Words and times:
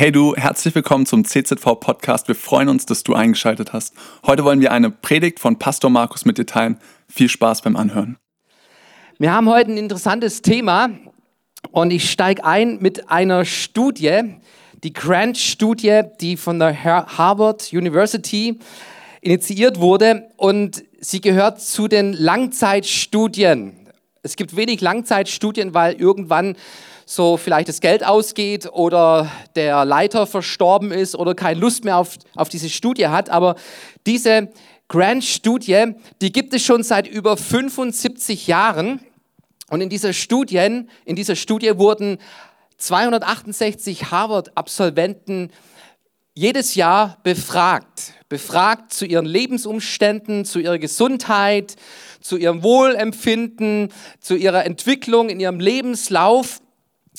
Hey 0.00 0.10
du, 0.12 0.34
herzlich 0.34 0.74
willkommen 0.74 1.04
zum 1.04 1.26
CZV 1.26 1.78
Podcast. 1.78 2.26
Wir 2.26 2.34
freuen 2.34 2.70
uns, 2.70 2.86
dass 2.86 3.02
du 3.02 3.12
eingeschaltet 3.12 3.74
hast. 3.74 3.92
Heute 4.24 4.44
wollen 4.44 4.62
wir 4.62 4.72
eine 4.72 4.88
Predigt 4.88 5.38
von 5.38 5.58
Pastor 5.58 5.90
Markus 5.90 6.24
mit 6.24 6.38
dir 6.38 6.46
teilen. 6.46 6.78
Viel 7.06 7.28
Spaß 7.28 7.60
beim 7.60 7.76
Anhören. 7.76 8.16
Wir 9.18 9.30
haben 9.30 9.46
heute 9.50 9.72
ein 9.72 9.76
interessantes 9.76 10.40
Thema 10.40 10.88
und 11.70 11.90
ich 11.90 12.10
steige 12.10 12.46
ein 12.46 12.78
mit 12.80 13.10
einer 13.10 13.44
Studie, 13.44 14.36
die 14.82 14.94
Grant-Studie, 14.94 16.00
die 16.18 16.38
von 16.38 16.58
der 16.58 16.82
Harvard 16.82 17.70
University 17.70 18.58
initiiert 19.20 19.80
wurde 19.80 20.30
und 20.38 20.82
sie 20.98 21.20
gehört 21.20 21.60
zu 21.60 21.88
den 21.88 22.14
Langzeitstudien. 22.14 23.76
Es 24.22 24.36
gibt 24.36 24.56
wenig 24.56 24.80
Langzeitstudien, 24.80 25.74
weil 25.74 25.92
irgendwann 26.00 26.56
so 27.10 27.36
vielleicht 27.36 27.68
das 27.68 27.80
Geld 27.80 28.06
ausgeht 28.06 28.68
oder 28.72 29.28
der 29.56 29.84
Leiter 29.84 30.28
verstorben 30.28 30.92
ist 30.92 31.16
oder 31.16 31.34
keine 31.34 31.58
Lust 31.58 31.84
mehr 31.84 31.96
auf, 31.96 32.14
auf 32.36 32.48
diese 32.48 32.70
Studie 32.70 33.08
hat. 33.08 33.30
Aber 33.30 33.56
diese 34.06 34.48
Grant-Studie, 34.86 35.94
die 36.20 36.30
gibt 36.30 36.54
es 36.54 36.62
schon 36.62 36.84
seit 36.84 37.08
über 37.08 37.36
75 37.36 38.46
Jahren. 38.46 39.00
Und 39.70 39.80
in 39.80 39.88
dieser, 39.88 40.12
Studien, 40.12 40.88
in 41.04 41.16
dieser 41.16 41.34
Studie 41.34 41.76
wurden 41.78 42.18
268 42.76 44.12
Harvard-Absolventen 44.12 45.50
jedes 46.34 46.76
Jahr 46.76 47.18
befragt. 47.24 48.12
Befragt 48.28 48.92
zu 48.92 49.04
ihren 49.04 49.26
Lebensumständen, 49.26 50.44
zu 50.44 50.60
ihrer 50.60 50.78
Gesundheit, 50.78 51.74
zu 52.20 52.36
ihrem 52.36 52.62
Wohlempfinden, 52.62 53.88
zu 54.20 54.36
ihrer 54.36 54.64
Entwicklung 54.64 55.28
in 55.28 55.40
ihrem 55.40 55.58
Lebenslauf. 55.58 56.60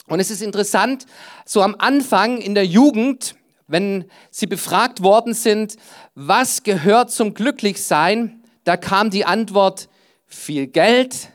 Und 0.07 0.19
es 0.19 0.31
ist 0.31 0.41
interessant, 0.41 1.05
so 1.45 1.61
am 1.61 1.75
Anfang 1.77 2.39
in 2.39 2.55
der 2.55 2.65
Jugend, 2.65 3.35
wenn 3.67 4.05
sie 4.29 4.47
befragt 4.47 5.01
worden 5.01 5.33
sind, 5.33 5.77
was 6.15 6.63
gehört 6.63 7.11
zum 7.11 7.33
Glücklichsein, 7.33 8.43
da 8.63 8.77
kam 8.77 9.09
die 9.09 9.25
Antwort, 9.25 9.89
viel 10.25 10.67
Geld, 10.67 11.29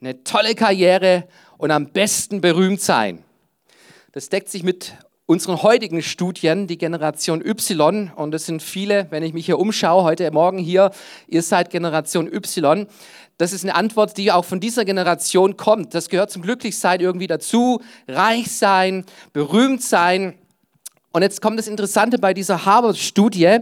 eine 0.00 0.22
tolle 0.24 0.54
Karriere 0.54 1.28
und 1.58 1.70
am 1.70 1.92
besten 1.92 2.40
berühmt 2.40 2.80
sein. 2.80 3.24
Das 4.12 4.28
deckt 4.28 4.48
sich 4.48 4.62
mit 4.62 4.94
unseren 5.26 5.62
heutigen 5.62 6.02
Studien, 6.02 6.66
die 6.66 6.76
Generation 6.76 7.40
Y, 7.44 8.10
und 8.16 8.34
es 8.34 8.46
sind 8.46 8.62
viele, 8.62 9.06
wenn 9.10 9.22
ich 9.22 9.32
mich 9.32 9.46
hier 9.46 9.60
umschaue, 9.60 10.02
heute 10.02 10.28
Morgen 10.32 10.58
hier, 10.58 10.90
ihr 11.28 11.42
seid 11.42 11.70
Generation 11.70 12.26
Y, 12.26 12.88
das 13.40 13.54
ist 13.54 13.64
eine 13.64 13.74
Antwort, 13.74 14.18
die 14.18 14.32
auch 14.32 14.44
von 14.44 14.60
dieser 14.60 14.84
Generation 14.84 15.56
kommt. 15.56 15.94
Das 15.94 16.10
gehört 16.10 16.30
zum 16.30 16.42
Glücklichsein 16.42 17.00
irgendwie 17.00 17.26
dazu. 17.26 17.80
Reich 18.06 18.52
sein, 18.52 19.06
berühmt 19.32 19.82
sein. 19.82 20.34
Und 21.12 21.22
jetzt 21.22 21.40
kommt 21.40 21.58
das 21.58 21.66
Interessante 21.66 22.18
bei 22.18 22.34
dieser 22.34 22.66
Harvard-Studie. 22.66 23.60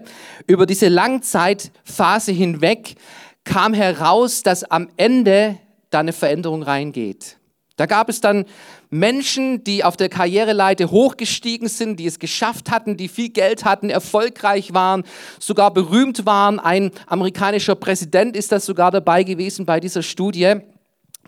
Über 0.49 0.67
diese 0.67 0.89
Langzeitphase 0.89 2.33
hinweg 2.33 2.97
kam 3.45 3.73
heraus, 3.73 4.43
dass 4.43 4.65
am 4.65 4.89
Ende 4.97 5.59
da 5.91 6.01
eine 6.01 6.13
Veränderung 6.13 6.65
reingeht. 6.65 7.39
Da 7.77 7.87
gab 7.87 8.09
es 8.09 8.21
dann 8.21 8.47
Menschen, 8.91 9.65
die 9.65 9.85
auf 9.85 9.97
der 9.97 10.09
Karriereleite 10.09 10.91
hochgestiegen 10.91 11.69
sind, 11.69 12.01
die 12.01 12.07
es 12.07 12.19
geschafft 12.19 12.71
hatten, 12.71 12.97
die 12.97 13.09
viel 13.09 13.29
Geld 13.29 13.65
hatten, 13.65 13.91
erfolgreich 13.91 14.73
waren, 14.73 15.05
sogar 15.39 15.73
berühmt 15.73 16.25
waren. 16.25 16.59
Ein 16.59 16.91
amerikanischer 17.07 17.75
Präsident 17.75 18.37
ist 18.37 18.53
das 18.53 18.65
sogar 18.65 18.91
dabei 18.91 19.25
gewesen 19.25 19.67
bei 19.67 19.81
dieser 19.81 20.03
Studie. 20.03 20.57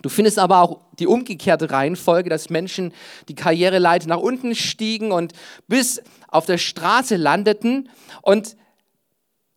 Du 0.01 0.09
findest 0.09 0.39
aber 0.39 0.61
auch 0.61 0.81
die 0.97 1.05
umgekehrte 1.05 1.69
Reihenfolge, 1.69 2.29
dass 2.29 2.49
Menschen 2.49 2.93
die 3.27 3.35
Karriereleite 3.35 4.09
nach 4.09 4.17
unten 4.17 4.55
stiegen 4.55 5.11
und 5.11 5.33
bis 5.67 6.01
auf 6.27 6.45
der 6.47 6.57
Straße 6.57 7.17
landeten. 7.17 7.89
Und 8.23 8.55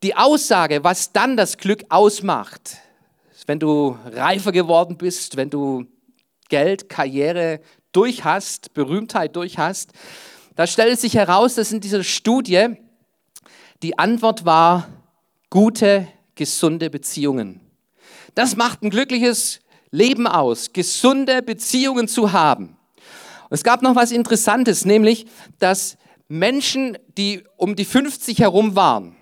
die 0.02 0.14
Aussage, 0.16 0.84
was 0.84 1.12
dann 1.12 1.38
das 1.38 1.56
Glück 1.56 1.84
ausmacht, 1.88 2.76
wenn 3.46 3.58
du 3.58 3.96
reifer 4.04 4.52
geworden 4.52 4.98
bist, 4.98 5.36
wenn 5.36 5.48
du 5.48 5.86
Geld, 6.48 6.88
Karriere 6.88 7.60
durch 7.92 8.24
hast, 8.24 8.74
Berühmtheit 8.74 9.36
durch 9.36 9.58
hast, 9.58 9.92
da 10.56 10.66
stellt 10.66 11.00
sich 11.00 11.14
heraus, 11.14 11.54
dass 11.54 11.72
in 11.72 11.80
dieser 11.80 12.04
Studie 12.04 12.76
die 13.82 13.98
Antwort 13.98 14.44
war, 14.44 14.88
gute, 15.50 16.06
gesunde 16.34 16.90
Beziehungen. 16.90 17.60
Das 18.34 18.56
macht 18.56 18.82
ein 18.82 18.90
glückliches 18.90 19.60
Leben 19.90 20.26
aus, 20.26 20.72
gesunde 20.72 21.42
Beziehungen 21.42 22.08
zu 22.08 22.32
haben. 22.32 22.76
Und 23.44 23.54
es 23.54 23.62
gab 23.62 23.82
noch 23.82 23.94
was 23.94 24.10
Interessantes, 24.10 24.84
nämlich, 24.84 25.26
dass 25.58 25.96
Menschen, 26.28 26.98
die 27.16 27.44
um 27.56 27.76
die 27.76 27.84
50 27.84 28.40
herum 28.40 28.74
waren, 28.74 29.16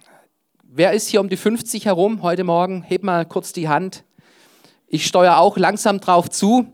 wer 0.63 0.93
ist 0.93 1.09
hier 1.09 1.21
um 1.21 1.29
die 1.29 1.37
50 1.37 1.87
herum 1.87 2.23
heute 2.23 2.45
Morgen? 2.45 2.83
Heb 2.83 3.03
mal 3.03 3.27
kurz 3.27 3.53
die 3.53 3.69
Hand. 3.69 4.05
Ich 4.87 5.07
steuere 5.07 5.39
auch 5.39 5.59
langsam 5.59 6.01
drauf 6.01 6.31
zu. 6.31 6.73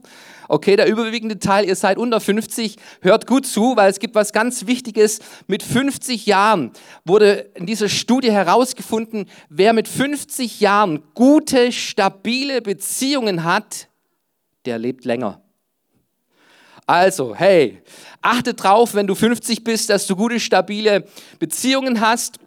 Okay, 0.50 0.76
der 0.76 0.88
überwiegende 0.88 1.38
Teil, 1.38 1.66
ihr 1.66 1.76
seid 1.76 1.98
unter 1.98 2.20
50, 2.20 2.76
hört 3.02 3.26
gut 3.26 3.46
zu, 3.46 3.76
weil 3.76 3.90
es 3.90 3.98
gibt 3.98 4.14
was 4.14 4.32
ganz 4.32 4.66
Wichtiges. 4.66 5.20
Mit 5.46 5.62
50 5.62 6.24
Jahren 6.24 6.72
wurde 7.04 7.50
in 7.54 7.66
dieser 7.66 7.90
Studie 7.90 8.32
herausgefunden, 8.32 9.26
wer 9.50 9.74
mit 9.74 9.86
50 9.86 10.60
Jahren 10.60 11.02
gute, 11.14 11.70
stabile 11.70 12.62
Beziehungen 12.62 13.44
hat, 13.44 13.88
der 14.64 14.78
lebt 14.78 15.04
länger. 15.04 15.42
Also, 16.86 17.34
hey, 17.34 17.82
achte 18.22 18.54
drauf, 18.54 18.94
wenn 18.94 19.06
du 19.06 19.14
50 19.14 19.62
bist, 19.64 19.90
dass 19.90 20.06
du 20.06 20.16
gute, 20.16 20.40
stabile 20.40 21.04
Beziehungen 21.38 22.00
hast 22.00 22.38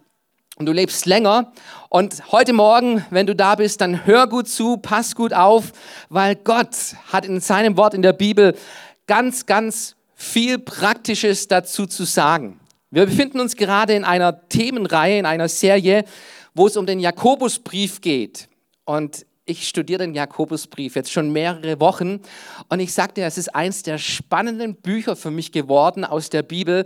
und 0.62 0.66
du 0.66 0.72
lebst 0.72 1.06
länger. 1.06 1.52
Und 1.88 2.30
heute 2.30 2.52
Morgen, 2.52 3.04
wenn 3.10 3.26
du 3.26 3.34
da 3.34 3.56
bist, 3.56 3.80
dann 3.80 4.06
hör 4.06 4.28
gut 4.28 4.48
zu, 4.48 4.76
pass 4.76 5.16
gut 5.16 5.34
auf, 5.34 5.72
weil 6.08 6.36
Gott 6.36 6.76
hat 7.12 7.26
in 7.26 7.40
seinem 7.40 7.76
Wort 7.76 7.94
in 7.94 8.02
der 8.02 8.12
Bibel 8.12 8.54
ganz, 9.08 9.44
ganz 9.46 9.96
viel 10.14 10.60
Praktisches 10.60 11.48
dazu 11.48 11.86
zu 11.86 12.04
sagen. 12.04 12.60
Wir 12.92 13.06
befinden 13.06 13.40
uns 13.40 13.56
gerade 13.56 13.94
in 13.94 14.04
einer 14.04 14.48
Themenreihe, 14.48 15.18
in 15.18 15.26
einer 15.26 15.48
Serie, 15.48 16.04
wo 16.54 16.68
es 16.68 16.76
um 16.76 16.86
den 16.86 17.00
Jakobusbrief 17.00 18.00
geht. 18.00 18.48
Und 18.84 19.26
ich 19.44 19.66
studiere 19.66 20.04
den 20.04 20.14
Jakobusbrief 20.14 20.94
jetzt 20.94 21.10
schon 21.10 21.32
mehrere 21.32 21.80
Wochen 21.80 22.20
und 22.68 22.78
ich 22.78 22.92
sagte, 22.92 23.22
es 23.22 23.36
ist 23.36 23.52
eins 23.52 23.82
der 23.82 23.98
spannenden 23.98 24.76
Bücher 24.76 25.16
für 25.16 25.32
mich 25.32 25.50
geworden 25.50 26.04
aus 26.04 26.30
der 26.30 26.44
Bibel, 26.44 26.84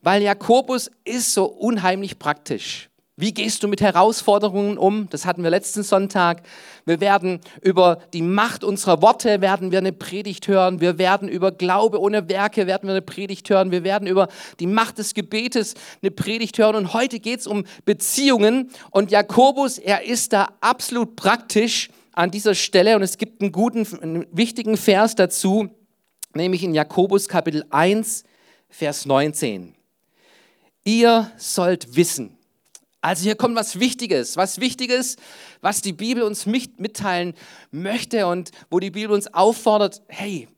weil 0.00 0.22
Jakobus 0.22 0.90
ist 1.04 1.34
so 1.34 1.44
unheimlich 1.44 2.18
praktisch. 2.18 2.87
Wie 3.20 3.34
gehst 3.34 3.64
du 3.64 3.68
mit 3.68 3.80
Herausforderungen 3.80 4.78
um? 4.78 5.08
Das 5.10 5.26
hatten 5.26 5.42
wir 5.42 5.50
letzten 5.50 5.82
Sonntag. 5.82 6.44
Wir 6.84 7.00
werden 7.00 7.40
über 7.62 7.98
die 8.12 8.22
Macht 8.22 8.62
unserer 8.62 9.02
Worte 9.02 9.40
werden 9.40 9.72
wir 9.72 9.78
eine 9.78 9.92
Predigt 9.92 10.46
hören. 10.46 10.80
Wir 10.80 10.98
werden 10.98 11.28
über 11.28 11.50
Glaube 11.50 12.00
ohne 12.00 12.28
Werke 12.28 12.68
werden 12.68 12.86
wir 12.86 12.92
eine 12.92 13.02
Predigt 13.02 13.50
hören. 13.50 13.72
Wir 13.72 13.82
werden 13.82 14.06
über 14.06 14.28
die 14.60 14.68
Macht 14.68 14.98
des 14.98 15.14
Gebetes 15.14 15.74
eine 16.00 16.12
Predigt 16.12 16.58
hören. 16.58 16.76
Und 16.76 16.92
heute 16.92 17.18
geht 17.18 17.40
es 17.40 17.48
um 17.48 17.64
Beziehungen. 17.84 18.70
Und 18.92 19.10
Jakobus, 19.10 19.78
er 19.78 20.04
ist 20.04 20.32
da 20.32 20.50
absolut 20.60 21.16
praktisch 21.16 21.88
an 22.12 22.30
dieser 22.30 22.54
Stelle. 22.54 22.94
Und 22.94 23.02
es 23.02 23.18
gibt 23.18 23.42
einen 23.42 23.50
guten, 23.50 23.84
einen 24.00 24.26
wichtigen 24.30 24.76
Vers 24.76 25.16
dazu, 25.16 25.70
nämlich 26.34 26.62
in 26.62 26.72
Jakobus 26.72 27.26
Kapitel 27.26 27.64
1, 27.70 28.22
Vers 28.68 29.06
19. 29.06 29.74
Ihr 30.84 31.32
sollt 31.36 31.96
wissen, 31.96 32.37
also 33.00 33.22
hier 33.22 33.36
kommt 33.36 33.54
was 33.56 33.78
Wichtiges, 33.78 34.36
was 34.36 34.60
Wichtiges, 34.60 35.16
was 35.60 35.82
die 35.82 35.92
Bibel 35.92 36.22
uns 36.22 36.46
mitteilen 36.46 37.34
möchte 37.70 38.26
und 38.26 38.50
wo 38.70 38.80
die 38.80 38.90
Bibel 38.90 39.14
uns 39.14 39.32
auffordert, 39.32 40.02
hey, 40.08 40.48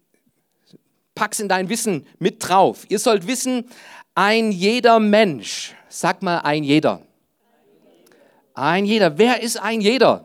pack's 1.15 1.41
in 1.41 1.49
dein 1.49 1.69
Wissen 1.69 2.07
mit 2.19 2.49
drauf. 2.49 2.87
Ihr 2.89 2.99
sollt 2.99 3.27
wissen, 3.27 3.67
ein 4.15 4.53
jeder 4.53 5.01
Mensch, 5.01 5.75
sag 5.89 6.23
mal 6.23 6.39
ein 6.39 6.65
jeder. 6.65 7.03
Ein 8.55 8.85
jeder. 8.87 9.19
Wer 9.19 9.43
ist 9.43 9.61
ein 9.61 9.81
jeder? 9.81 10.25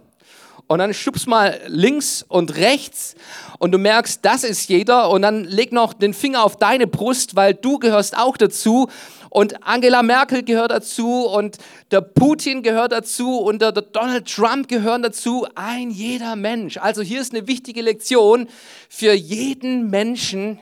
Und 0.67 0.79
dann 0.79 0.94
schubst 0.94 1.27
mal 1.27 1.62
links 1.67 2.25
und 2.27 2.56
rechts 2.56 3.15
und 3.59 3.71
du 3.71 3.77
merkst, 3.77 4.25
das 4.25 4.44
ist 4.44 4.67
jeder. 4.67 5.09
Und 5.12 5.21
dann 5.21 5.44
leg 5.44 5.71
noch 5.71 5.94
den 5.94 6.13
Finger 6.13 6.44
auf 6.44 6.57
deine 6.57 6.88
Brust, 6.88 7.35
weil 7.35 7.53
du 7.53 7.77
gehörst 7.77 8.17
auch 8.17 8.35
dazu 8.35 8.89
und 9.35 9.67
Angela 9.67 10.01
Merkel 10.01 10.43
gehört 10.43 10.71
dazu 10.71 11.25
und 11.27 11.57
der 11.91 11.99
Putin 11.99 12.63
gehört 12.63 12.93
dazu 12.93 13.39
und 13.39 13.61
der, 13.61 13.73
Donald 13.73 14.33
Trump 14.33 14.69
gehören 14.69 15.01
dazu. 15.01 15.45
Ein 15.55 15.91
jeder 15.91 16.37
Mensch. 16.37 16.77
Also 16.77 17.01
hier 17.01 17.19
ist 17.19 17.33
eine 17.33 17.45
wichtige 17.45 17.81
Lektion 17.81 18.47
für 18.87 19.11
jeden 19.11 19.89
Menschen, 19.89 20.61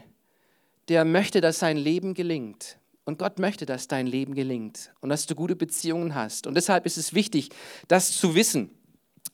der 0.89 1.05
möchte, 1.05 1.39
dass 1.39 1.59
sein 1.59 1.77
Leben 1.77 2.15
gelingt. 2.15 2.79
Und 3.05 3.19
Gott 3.19 3.37
möchte, 3.37 3.67
dass 3.67 3.87
dein 3.87 4.07
Leben 4.07 4.33
gelingt 4.33 4.91
und 5.01 5.09
dass 5.09 5.27
du 5.27 5.35
gute 5.35 5.55
Beziehungen 5.55 6.15
hast. 6.15 6.47
Und 6.47 6.55
deshalb 6.55 6.87
ist 6.87 6.97
es 6.97 7.13
wichtig, 7.13 7.49
das 7.87 8.11
zu 8.17 8.33
wissen. 8.33 8.71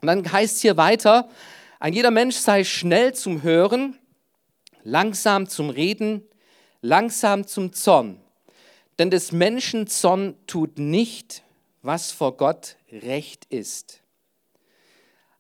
Und 0.02 0.08
dann 0.08 0.30
heißt 0.30 0.58
es 0.58 0.62
hier 0.62 0.76
weiter, 0.76 1.30
ein 1.80 1.94
jeder 1.94 2.12
Mensch 2.12 2.36
sei 2.36 2.66
schnell 2.66 3.14
zum 3.14 3.42
Hören, 3.42 3.98
langsam 4.84 5.48
zum 5.48 5.70
Reden, 5.70 6.24
langsam 6.82 7.48
zum 7.48 7.72
Zorn. 7.72 8.20
Denn 9.00 9.10
des 9.10 9.32
Menschen 9.32 9.88
Zorn 9.88 10.36
tut 10.46 10.78
nicht, 10.78 11.44
was 11.82 12.12
vor 12.12 12.36
Gott 12.36 12.76
recht 12.92 13.46
ist. 13.46 14.02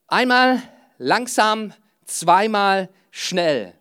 Einmal 0.07 0.63
langsam, 0.97 1.73
zweimal 2.05 2.89
schnell. 3.11 3.73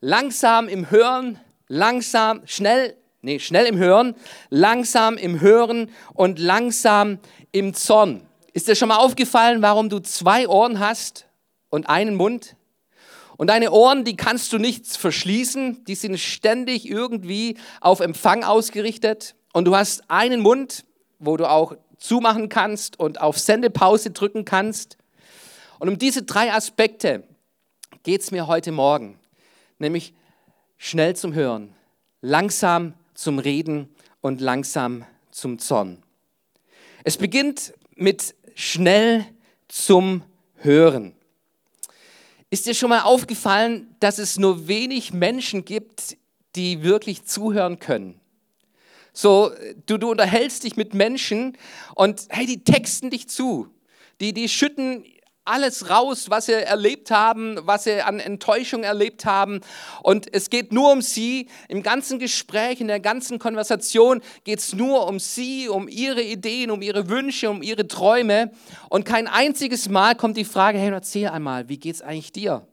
Langsam 0.00 0.68
im 0.68 0.90
Hören, 0.90 1.38
langsam, 1.68 2.42
schnell, 2.46 2.96
nee, 3.22 3.38
schnell 3.38 3.66
im 3.66 3.78
Hören, 3.78 4.16
langsam 4.50 5.16
im 5.16 5.40
Hören 5.40 5.90
und 6.14 6.40
langsam 6.40 7.20
im 7.52 7.74
Zorn. 7.74 8.26
Ist 8.52 8.66
dir 8.66 8.74
schon 8.74 8.88
mal 8.88 8.98
aufgefallen, 8.98 9.62
warum 9.62 9.88
du 9.88 10.00
zwei 10.00 10.48
Ohren 10.48 10.80
hast 10.80 11.26
und 11.70 11.88
einen 11.88 12.16
Mund? 12.16 12.56
Und 13.42 13.48
deine 13.48 13.72
Ohren, 13.72 14.04
die 14.04 14.14
kannst 14.14 14.52
du 14.52 14.58
nicht 14.58 14.86
verschließen, 14.86 15.84
die 15.86 15.96
sind 15.96 16.16
ständig 16.20 16.88
irgendwie 16.88 17.56
auf 17.80 17.98
Empfang 17.98 18.44
ausgerichtet. 18.44 19.34
Und 19.52 19.64
du 19.64 19.74
hast 19.74 20.08
einen 20.08 20.40
Mund, 20.42 20.84
wo 21.18 21.36
du 21.36 21.50
auch 21.50 21.74
zumachen 21.98 22.48
kannst 22.48 23.00
und 23.00 23.20
auf 23.20 23.40
Sendepause 23.40 24.12
drücken 24.12 24.44
kannst. 24.44 24.96
Und 25.80 25.88
um 25.88 25.98
diese 25.98 26.22
drei 26.22 26.52
Aspekte 26.52 27.24
geht 28.04 28.20
es 28.20 28.30
mir 28.30 28.46
heute 28.46 28.70
Morgen, 28.70 29.18
nämlich 29.80 30.14
schnell 30.78 31.16
zum 31.16 31.34
Hören, 31.34 31.74
langsam 32.20 32.94
zum 33.12 33.40
Reden 33.40 33.92
und 34.20 34.40
langsam 34.40 35.04
zum 35.32 35.58
Zorn. 35.58 36.00
Es 37.02 37.16
beginnt 37.16 37.74
mit 37.96 38.36
schnell 38.54 39.26
zum 39.66 40.22
Hören. 40.58 41.16
Ist 42.52 42.66
dir 42.66 42.74
schon 42.74 42.90
mal 42.90 43.00
aufgefallen, 43.00 43.96
dass 43.98 44.18
es 44.18 44.38
nur 44.38 44.68
wenig 44.68 45.14
Menschen 45.14 45.64
gibt, 45.64 46.18
die 46.54 46.82
wirklich 46.82 47.24
zuhören 47.24 47.78
können? 47.78 48.20
So, 49.14 49.52
du, 49.86 49.96
du 49.96 50.10
unterhältst 50.10 50.62
dich 50.64 50.76
mit 50.76 50.92
Menschen 50.92 51.56
und 51.94 52.26
hey, 52.28 52.44
die 52.44 52.62
texten 52.62 53.08
dich 53.08 53.26
zu. 53.26 53.70
Die, 54.20 54.34
die 54.34 54.50
schütten 54.50 55.02
alles 55.44 55.90
raus, 55.90 56.30
was 56.30 56.46
sie 56.46 56.52
erlebt 56.52 57.10
haben, 57.10 57.58
was 57.62 57.84
sie 57.84 58.00
an 58.00 58.20
Enttäuschung 58.20 58.84
erlebt 58.84 59.24
haben. 59.24 59.60
Und 60.02 60.32
es 60.32 60.50
geht 60.50 60.72
nur 60.72 60.92
um 60.92 61.02
sie. 61.02 61.48
Im 61.68 61.82
ganzen 61.82 62.18
Gespräch, 62.18 62.80
in 62.80 62.86
der 62.86 63.00
ganzen 63.00 63.38
Konversation 63.38 64.22
geht 64.44 64.60
es 64.60 64.72
nur 64.72 65.06
um 65.08 65.18
sie, 65.18 65.68
um 65.68 65.88
ihre 65.88 66.22
Ideen, 66.22 66.70
um 66.70 66.80
ihre 66.80 67.08
Wünsche, 67.08 67.50
um 67.50 67.62
ihre 67.62 67.88
Träume. 67.88 68.52
Und 68.88 69.04
kein 69.04 69.26
einziges 69.26 69.88
Mal 69.88 70.14
kommt 70.14 70.36
die 70.36 70.44
Frage, 70.44 70.78
hey, 70.78 70.90
erzähl 70.90 71.28
einmal, 71.28 71.68
wie 71.68 71.78
geht 71.78 71.96
es 71.96 72.02
eigentlich 72.02 72.32
dir? 72.32 72.66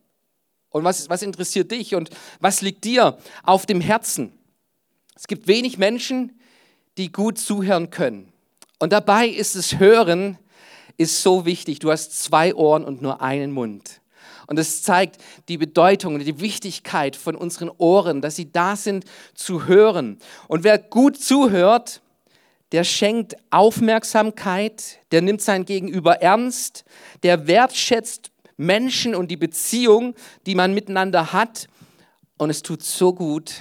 Und 0.69 0.83
was, 0.83 1.09
was 1.09 1.23
interessiert 1.23 1.71
dich 1.71 1.95
und 1.95 2.11
was 2.39 2.61
liegt 2.61 2.83
dir 2.83 3.17
auf 3.43 3.65
dem 3.65 3.81
Herzen? 3.81 4.31
Es 5.15 5.27
gibt 5.27 5.47
wenig 5.47 5.79
Menschen, 5.79 6.39
die 6.97 7.11
gut 7.11 7.39
zuhören 7.39 7.89
können. 7.89 8.31
Und 8.77 8.93
dabei 8.93 9.27
ist 9.27 9.55
es 9.55 9.79
Hören 9.79 10.37
ist 10.99 11.23
so 11.23 11.45
wichtig. 11.45 11.79
Du 11.79 11.91
hast 11.91 12.21
zwei 12.21 12.53
Ohren 12.53 12.83
und 12.83 13.01
nur 13.01 13.21
einen 13.21 13.51
Mund. 13.51 14.01
Und 14.47 14.59
es 14.59 14.83
zeigt 14.83 15.17
die 15.47 15.57
Bedeutung 15.57 16.15
und 16.15 16.25
die 16.25 16.39
Wichtigkeit 16.39 17.15
von 17.15 17.35
unseren 17.35 17.71
Ohren, 17.77 18.21
dass 18.21 18.35
sie 18.35 18.51
da 18.51 18.75
sind 18.75 19.05
zu 19.33 19.67
hören. 19.67 20.17
Und 20.47 20.63
wer 20.63 20.77
gut 20.77 21.17
zuhört, 21.17 22.01
der 22.71 22.83
schenkt 22.83 23.35
Aufmerksamkeit, 23.49 24.99
der 25.11 25.21
nimmt 25.21 25.41
sein 25.41 25.65
Gegenüber 25.65 26.21
ernst, 26.21 26.83
der 27.23 27.47
wertschätzt 27.47 28.31
Menschen 28.57 29.15
und 29.15 29.31
die 29.31 29.37
Beziehung, 29.37 30.15
die 30.45 30.55
man 30.55 30.73
miteinander 30.73 31.31
hat. 31.31 31.67
Und 32.37 32.49
es 32.49 32.61
tut 32.61 32.83
so 32.83 33.13
gut, 33.13 33.53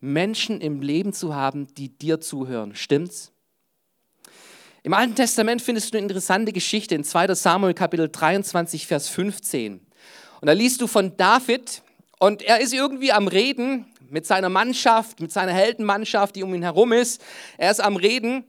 Menschen 0.00 0.60
im 0.60 0.82
Leben 0.82 1.12
zu 1.12 1.34
haben, 1.34 1.72
die 1.74 1.88
dir 1.88 2.20
zuhören. 2.20 2.74
Stimmt's? 2.74 3.32
Im 4.84 4.94
Alten 4.94 5.14
Testament 5.14 5.62
findest 5.62 5.94
du 5.94 5.98
eine 5.98 6.08
interessante 6.08 6.52
Geschichte 6.52 6.96
in 6.96 7.04
2 7.04 7.36
Samuel 7.36 7.72
Kapitel 7.72 8.08
23, 8.08 8.88
Vers 8.88 9.08
15. 9.08 9.74
Und 10.40 10.46
da 10.46 10.50
liest 10.50 10.80
du 10.80 10.88
von 10.88 11.16
David 11.16 11.82
und 12.18 12.42
er 12.42 12.60
ist 12.60 12.74
irgendwie 12.74 13.12
am 13.12 13.28
Reden 13.28 13.86
mit 14.10 14.26
seiner 14.26 14.48
Mannschaft, 14.48 15.20
mit 15.20 15.30
seiner 15.30 15.52
Heldenmannschaft, 15.52 16.34
die 16.34 16.42
um 16.42 16.52
ihn 16.52 16.64
herum 16.64 16.92
ist. 16.92 17.22
Er 17.58 17.70
ist 17.70 17.78
am 17.78 17.94
Reden 17.94 18.42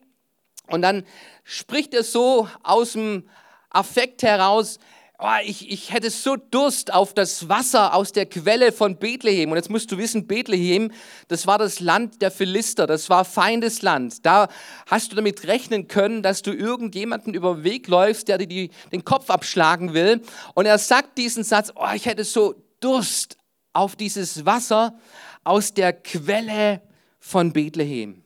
und 0.66 0.82
dann 0.82 1.06
spricht 1.44 1.94
er 1.94 2.04
so 2.04 2.50
aus 2.64 2.94
dem 2.94 3.30
Affekt 3.70 4.24
heraus, 4.24 4.80
oh, 5.20 5.28
ich, 5.46 5.72
ich 5.72 5.94
hätte 5.94 6.10
so 6.10 6.36
Durst 6.36 6.94
auf 6.94 7.14
das 7.14 7.48
Wasser 7.48 7.94
aus 7.94 8.12
der 8.12 8.26
Quelle 8.26 8.72
von 8.72 8.98
Bethlehem. 8.98 9.52
Und 9.52 9.58
jetzt 9.58 9.70
musst 9.70 9.92
du 9.92 9.98
wissen, 9.98 10.28
Bethlehem, 10.28 10.92
das 11.28 11.48
war 11.48 11.58
das 11.58 11.80
Land 11.80 12.22
der 12.22 12.32
Philister, 12.32 12.88
das 12.88 13.10
war 13.10 13.26
Feindesland. 13.26 14.26
Da 14.26 14.50
hast 14.88 15.12
du 15.12 15.16
damit 15.16 15.48
rechnen 15.48 15.88
können, 15.88 16.24
dass 16.24 16.42
du 16.42 16.52
irgendjemanden 16.52 17.34
über 17.34 17.56
den 17.56 17.64
Weg 17.64 17.88
läufst, 17.88 18.28
der 18.28 18.38
dir 18.38 18.48
die, 18.48 18.72
den 18.92 19.06
Kopf 19.06 19.30
abschlagen 19.30 19.94
will. 19.94 20.22
Und 20.56 20.66
er 20.66 20.78
sagt 20.78 21.18
diesen 21.18 21.44
Satz, 21.44 21.72
oh, 21.76 21.88
ich 21.94 22.06
hätte 22.06 22.24
so 22.24 22.56
Durst 22.80 23.38
auf 23.72 23.96
dieses 23.96 24.46
Wasser 24.46 24.98
aus 25.44 25.74
der 25.74 25.94
Quelle 25.94 26.82
von 27.20 27.54
Bethlehem. 27.54 28.24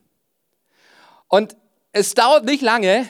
Und 1.28 1.56
es 1.92 2.14
dauert 2.14 2.46
nicht 2.46 2.62
lange, 2.62 3.08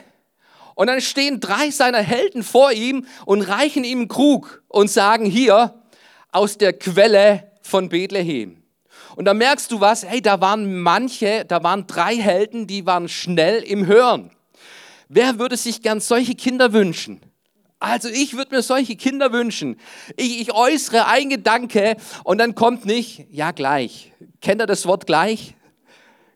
und 0.77 0.85
dann 0.85 1.01
stehen 1.01 1.39
drei 1.39 1.71
seiner 1.71 2.03
Helden 2.03 2.43
vor 2.43 2.71
ihm 2.71 3.07
und 3.25 3.41
reichen 3.41 3.83
ihm 3.83 4.01
einen 4.01 4.07
Krug 4.07 4.61
und 4.67 4.91
sagen, 4.91 5.25
hier, 5.25 5.73
aus 6.31 6.59
der 6.59 6.71
Quelle 6.71 7.51
von 7.63 7.89
Bethlehem. 7.89 8.61
Und 9.15 9.25
da 9.25 9.33
merkst 9.33 9.71
du 9.71 9.81
was, 9.81 10.05
hey, 10.05 10.21
da 10.21 10.39
waren 10.39 10.79
manche, 10.79 11.45
da 11.45 11.63
waren 11.63 11.87
drei 11.87 12.15
Helden, 12.15 12.67
die 12.67 12.85
waren 12.85 13.09
schnell 13.09 13.63
im 13.63 13.87
Hören. 13.87 14.29
Wer 15.09 15.39
würde 15.39 15.57
sich 15.57 15.81
gern 15.81 15.99
solche 15.99 16.35
Kinder 16.35 16.73
wünschen? 16.73 17.21
Also 17.79 18.07
ich 18.09 18.37
würde 18.37 18.55
mir 18.55 18.61
solche 18.61 18.95
Kinder 18.95 19.33
wünschen. 19.33 19.77
Ich, 20.15 20.41
ich 20.41 20.53
äußere 20.53 21.07
ein 21.07 21.31
Gedanke 21.31 21.95
und 22.23 22.37
dann 22.37 22.53
kommt 22.53 22.85
nicht, 22.85 23.25
ja 23.31 23.49
gleich. 23.49 24.11
Kennt 24.41 24.61
ihr 24.61 24.67
das 24.67 24.85
Wort 24.85 25.07
gleich? 25.07 25.55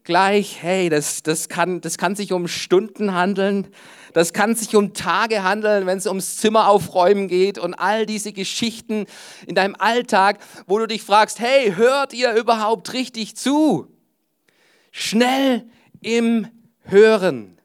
Gleich, 0.04 0.64
hey, 0.64 0.90
das, 0.90 1.22
das, 1.22 1.48
kann, 1.48 1.80
das 1.80 2.00
kann 2.00 2.16
sich 2.16 2.34
um 2.34 2.48
Stunden 2.48 3.14
handeln. 3.14 3.68
Das 4.14 4.34
kann 4.34 4.56
sich 4.56 4.76
um 4.76 4.94
Tage 4.94 5.44
handeln, 5.44 5.86
wenn 5.86 5.98
es 5.98 6.08
ums 6.08 6.38
Zimmer 6.38 6.68
aufräumen 6.68 7.28
geht 7.28 7.58
und 7.58 7.74
all 7.74 8.06
diese 8.06 8.34
Geschichten 8.34 9.06
in 9.48 9.56
deinem 9.56 9.76
Alltag, 9.78 10.40
wo 10.68 10.80
du 10.80 10.88
dich 10.88 11.04
fragst, 11.04 11.40
hey, 11.40 11.74
hört 11.76 12.14
ihr 12.14 12.34
überhaupt 12.34 12.94
richtig 12.94 13.36
zu? 13.36 13.88
Schnell 14.92 15.66
im 16.02 16.48
Hören. 16.84 17.58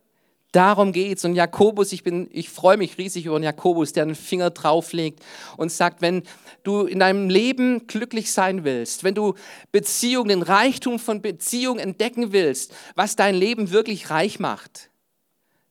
Darum 0.57 0.93
geht's. 0.93 1.23
Und 1.27 1.35
Jakobus, 1.35 1.93
ich, 1.93 2.03
bin, 2.03 2.29
ich 2.33 2.49
freue 2.49 2.79
mich 2.79 2.97
riesig 2.97 3.27
über 3.27 3.39
den 3.39 3.43
Jakobus, 3.43 3.93
der 3.93 4.05
einen 4.05 4.15
Finger 4.15 4.49
drauflegt 4.49 5.21
und 5.59 5.71
sagt, 5.71 6.01
wenn 6.01 6.23
du 6.63 6.87
in 6.87 7.01
deinem 7.01 7.29
Leben 7.29 7.87
glücklich 7.87 8.33
sein 8.33 8.65
willst, 8.65 9.05
wenn 9.05 9.15
du 9.15 9.35
Beziehung, 9.71 10.29
den 10.29 10.41
Reichtum 10.41 10.99
von 10.99 11.21
Beziehung 11.21 11.79
entdecken 11.79 12.33
willst, 12.33 12.73
was 12.95 13.17
dein 13.17 13.35
Leben 13.35 13.71
wirklich 13.71 14.09
reich 14.09 14.39
macht, 14.39 14.89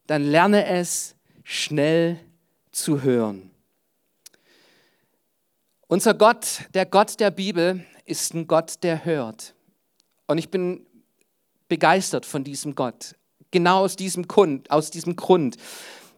dann 0.07 0.23
lerne 0.23 0.65
es 0.65 1.15
schnell 1.43 2.19
zu 2.71 3.01
hören. 3.01 3.51
Unser 5.87 6.13
Gott, 6.13 6.61
der 6.73 6.85
Gott 6.85 7.19
der 7.19 7.31
Bibel, 7.31 7.85
ist 8.05 8.33
ein 8.33 8.47
Gott, 8.47 8.83
der 8.83 9.05
hört. 9.05 9.53
Und 10.27 10.37
ich 10.37 10.49
bin 10.49 10.85
begeistert 11.67 12.25
von 12.25 12.43
diesem 12.43 12.75
Gott. 12.75 13.15
Genau 13.51 13.79
aus 13.79 13.95
diesem 13.95 14.27
Grund, 14.27 14.69
aus 14.71 14.91
diesem 14.91 15.15
Grund 15.15 15.57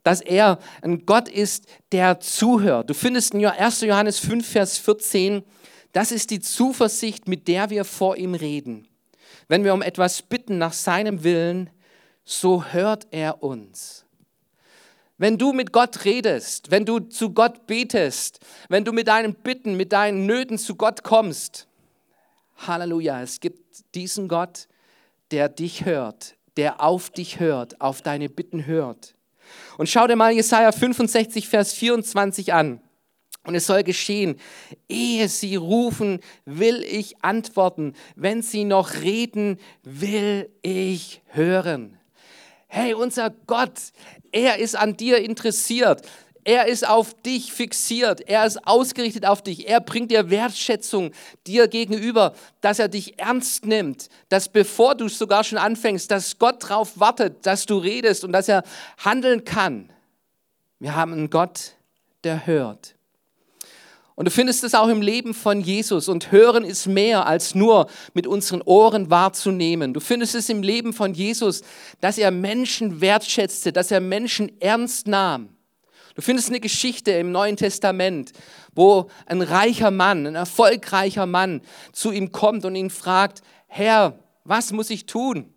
dass 0.08 0.22
er 0.22 0.60
ein 0.82 1.06
Gott 1.06 1.28
ist, 1.28 1.66
der 1.92 2.22
zuhört. 2.22 2.90
Du 2.90 2.94
findest 2.94 3.34
in 3.34 3.46
1. 3.46 3.82
Johannes 3.82 4.20
5, 4.20 4.48
Vers 4.48 4.78
14, 4.78 5.44
das 5.92 6.14
ist 6.14 6.30
die 6.30 6.40
Zuversicht, 6.40 7.28
mit 7.28 7.50
der 7.50 7.70
wir 7.70 7.84
vor 7.84 8.16
ihm 8.16 8.34
reden. 8.34 8.88
Wenn 9.50 9.66
wir 9.66 9.74
um 9.74 9.82
etwas 9.82 10.22
bitten 10.22 10.58
nach 10.60 10.72
seinem 10.72 11.26
Willen, 11.26 11.70
so 12.28 12.66
hört 12.66 13.08
er 13.12 13.42
uns. 13.42 14.06
Wenn 15.18 15.38
du 15.38 15.54
mit 15.54 15.72
Gott 15.72 16.06
redest, 16.06 16.70
wenn 16.70 16.86
du 16.86 17.00
zu 17.00 17.32
Gott 17.32 17.66
betest, 17.66 18.40
wenn 18.70 18.84
du 18.84 18.92
mit 18.92 19.08
deinen 19.08 19.34
Bitten, 19.34 19.76
mit 19.76 19.94
deinen 19.94 20.26
Nöten 20.28 20.60
zu 20.60 20.76
Gott 20.76 21.04
kommst, 21.04 21.68
Halleluja, 22.58 23.22
es 23.22 23.40
gibt 23.40 23.96
diesen 23.96 24.28
Gott, 24.28 24.68
der 25.32 25.50
dich 25.50 25.86
hört, 25.86 26.36
der 26.58 26.82
auf 26.82 27.10
dich 27.10 27.40
hört, 27.40 27.82
auf 27.82 28.02
deine 28.02 28.30
Bitten 28.30 28.66
hört. 28.66 29.16
Und 29.78 29.88
schau 29.88 30.06
dir 30.06 30.16
mal 30.16 30.34
Jesaja 30.34 30.72
65, 30.72 31.48
Vers 31.48 31.74
24 31.74 32.54
an. 32.54 32.82
Und 33.44 33.56
es 33.56 33.66
soll 33.66 33.84
geschehen, 33.84 34.38
ehe 34.90 35.30
sie 35.30 35.56
rufen, 35.56 36.20
will 36.44 36.84
ich 36.84 37.24
antworten. 37.24 37.94
Wenn 38.16 38.42
sie 38.42 38.66
noch 38.66 38.96
reden, 38.96 39.58
will 39.84 40.50
ich 40.62 41.22
hören. 41.28 41.97
Hey, 42.68 42.94
unser 42.94 43.30
Gott, 43.48 43.80
er 44.32 44.58
ist 44.58 44.76
an 44.76 44.98
dir 44.98 45.20
interessiert. 45.20 46.02
Er 46.44 46.68
ist 46.68 46.88
auf 46.88 47.14
dich 47.14 47.52
fixiert. 47.52 48.22
Er 48.22 48.46
ist 48.46 48.66
ausgerichtet 48.66 49.26
auf 49.26 49.42
dich. 49.42 49.68
Er 49.68 49.82
bringt 49.82 50.12
dir 50.12 50.30
Wertschätzung 50.30 51.12
dir 51.46 51.68
gegenüber, 51.68 52.34
dass 52.62 52.80
er 52.80 52.88
dich 52.88 53.20
ernst 53.20 53.66
nimmt, 53.66 54.08
dass 54.30 54.48
bevor 54.48 54.96
du 54.96 55.10
sogar 55.10 55.44
schon 55.44 55.58
anfängst, 55.58 56.10
dass 56.10 56.40
Gott 56.40 56.64
darauf 56.64 57.00
wartet, 57.00 57.46
dass 57.46 57.66
du 57.66 57.78
redest 57.78 58.24
und 58.24 58.32
dass 58.32 58.48
er 58.48 58.64
handeln 58.98 59.44
kann. 59.44 59.92
Wir 60.80 60.96
haben 60.96 61.12
einen 61.14 61.30
Gott, 61.30 61.74
der 62.24 62.48
hört. 62.48 62.97
Und 64.18 64.26
du 64.26 64.32
findest 64.32 64.64
es 64.64 64.74
auch 64.74 64.88
im 64.88 65.04
Leben 65.04 65.36
von 65.36 65.62
Jesus. 65.62 66.10
Und 66.10 66.32
hören 66.32 66.64
ist 66.64 66.88
mehr 66.88 67.28
als 67.28 67.54
nur 67.54 67.86
mit 68.16 68.26
unseren 68.26 68.64
Ohren 68.64 69.12
wahrzunehmen. 69.12 69.94
Du 69.94 70.00
findest 70.00 70.34
es 70.34 70.50
im 70.50 70.64
Leben 70.64 70.92
von 70.92 71.14
Jesus, 71.14 71.62
dass 72.02 72.18
er 72.18 72.32
Menschen 72.32 73.00
wertschätzte, 73.00 73.72
dass 73.72 73.92
er 73.92 74.00
Menschen 74.00 74.60
ernst 74.60 75.08
nahm. 75.08 75.50
Du 76.16 76.24
findest 76.24 76.50
eine 76.50 76.60
Geschichte 76.60 77.12
im 77.12 77.32
Neuen 77.32 77.58
Testament, 77.58 78.32
wo 78.74 79.08
ein 79.28 79.44
reicher 79.44 79.92
Mann, 79.92 80.26
ein 80.26 80.34
erfolgreicher 80.34 81.28
Mann 81.28 81.62
zu 81.94 82.12
ihm 82.12 82.32
kommt 82.32 82.66
und 82.66 82.76
ihn 82.76 82.90
fragt, 82.90 83.44
Herr, 83.68 84.18
was 84.44 84.72
muss 84.72 84.90
ich 84.90 85.06
tun? 85.06 85.54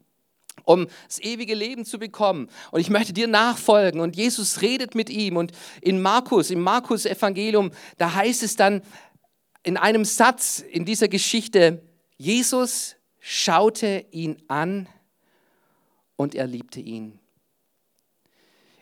Um 0.70 0.86
das 1.06 1.18
ewige 1.20 1.54
Leben 1.54 1.84
zu 1.84 1.98
bekommen. 1.98 2.48
Und 2.70 2.80
ich 2.80 2.90
möchte 2.90 3.12
dir 3.12 3.26
nachfolgen. 3.26 4.00
Und 4.00 4.16
Jesus 4.16 4.62
redet 4.62 4.94
mit 4.94 5.10
ihm. 5.10 5.36
Und 5.36 5.52
in 5.80 6.00
Markus, 6.00 6.50
im 6.50 6.60
Markus-Evangelium, 6.60 7.72
da 7.98 8.14
heißt 8.14 8.42
es 8.42 8.56
dann 8.56 8.82
in 9.62 9.76
einem 9.76 10.04
Satz 10.04 10.60
in 10.60 10.84
dieser 10.84 11.08
Geschichte, 11.08 11.82
Jesus 12.16 12.96
schaute 13.18 14.06
ihn 14.10 14.36
an 14.48 14.88
und 16.16 16.34
er 16.34 16.46
liebte 16.46 16.80
ihn. 16.80 17.18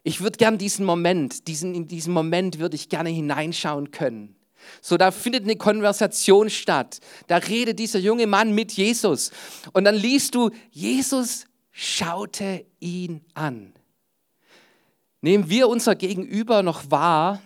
Ich 0.05 0.21
würde 0.21 0.39
gern 0.39 0.59
diesen 0.59 0.87
Moment, 0.87 1.49
diesen, 1.49 1.75
in 1.75 1.89
diesen 1.89 2.13
Moment 2.13 2.59
würde 2.59 2.77
ich 2.77 2.89
gerne 2.89 3.11
hineinschauen 3.11 3.91
können. 3.91 4.37
So, 4.81 4.97
da 4.97 5.11
findet 5.11 5.45
eine 5.45 5.57
Konversation 5.57 6.51
statt. 6.51 7.01
Da 7.27 7.37
redet 7.37 7.79
dieser 7.79 7.99
junge 7.99 8.27
Mann 8.27 8.55
mit 8.55 8.73
Jesus. 8.73 9.31
Und 9.73 9.85
dann 9.85 9.95
liest 9.95 10.35
du, 10.35 10.51
Jesus 10.71 11.47
schaute 11.81 12.67
ihn 12.81 13.25
an. 13.35 13.73
Nehmen 15.21 15.49
wir 15.49 15.69
unser 15.69 15.95
Gegenüber 15.95 16.65
noch 16.65 16.91
wahr, 16.91 17.41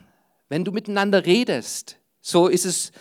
wenn 0.48 0.64
du 0.64 0.72
miteinander 0.72 1.26
redest? 1.26 1.98
So 2.22 2.48
ist 2.48 2.64
es 2.64 2.92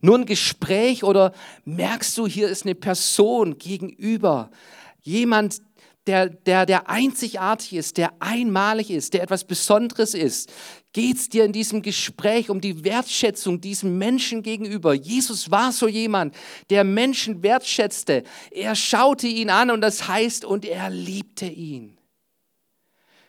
nur 0.00 0.16
ein 0.16 0.24
Gespräch 0.24 1.02
oder 1.02 1.32
merkst 1.64 2.16
du, 2.16 2.28
hier 2.28 2.48
ist 2.48 2.64
eine 2.64 2.76
Person 2.76 3.58
gegenüber, 3.58 4.52
jemand, 5.02 5.62
der, 6.08 6.28
der, 6.28 6.66
der 6.66 6.88
einzigartig 6.88 7.74
ist, 7.74 7.98
der 7.98 8.12
einmalig 8.20 8.90
ist, 8.90 9.14
der 9.14 9.22
etwas 9.22 9.44
Besonderes 9.44 10.14
ist, 10.14 10.50
geht 10.92 11.16
es 11.16 11.28
dir 11.28 11.44
in 11.44 11.52
diesem 11.52 11.82
Gespräch 11.82 12.50
um 12.50 12.60
die 12.60 12.82
Wertschätzung 12.82 13.60
diesem 13.60 13.98
Menschen 13.98 14.42
gegenüber. 14.42 14.94
Jesus 14.94 15.50
war 15.50 15.70
so 15.70 15.86
jemand, 15.86 16.34
der 16.70 16.82
Menschen 16.82 17.42
wertschätzte. 17.42 18.24
Er 18.50 18.74
schaute 18.74 19.28
ihn 19.28 19.50
an 19.50 19.70
und 19.70 19.82
das 19.82 20.08
heißt, 20.08 20.44
und 20.44 20.64
er 20.64 20.90
liebte 20.90 21.46
ihn. 21.46 21.98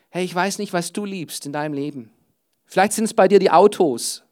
Hey, 0.10 0.26
ich 0.26 0.34
weiß 0.34 0.58
nicht, 0.58 0.74
was 0.74 0.92
du 0.92 1.06
liebst 1.06 1.46
in 1.46 1.54
deinem 1.54 1.74
Leben. 1.74 2.12
Vielleicht 2.66 2.94
sind 2.94 3.06
es 3.06 3.14
bei 3.14 3.28
dir 3.28 3.40
die 3.40 3.52
Autos, 3.52 4.24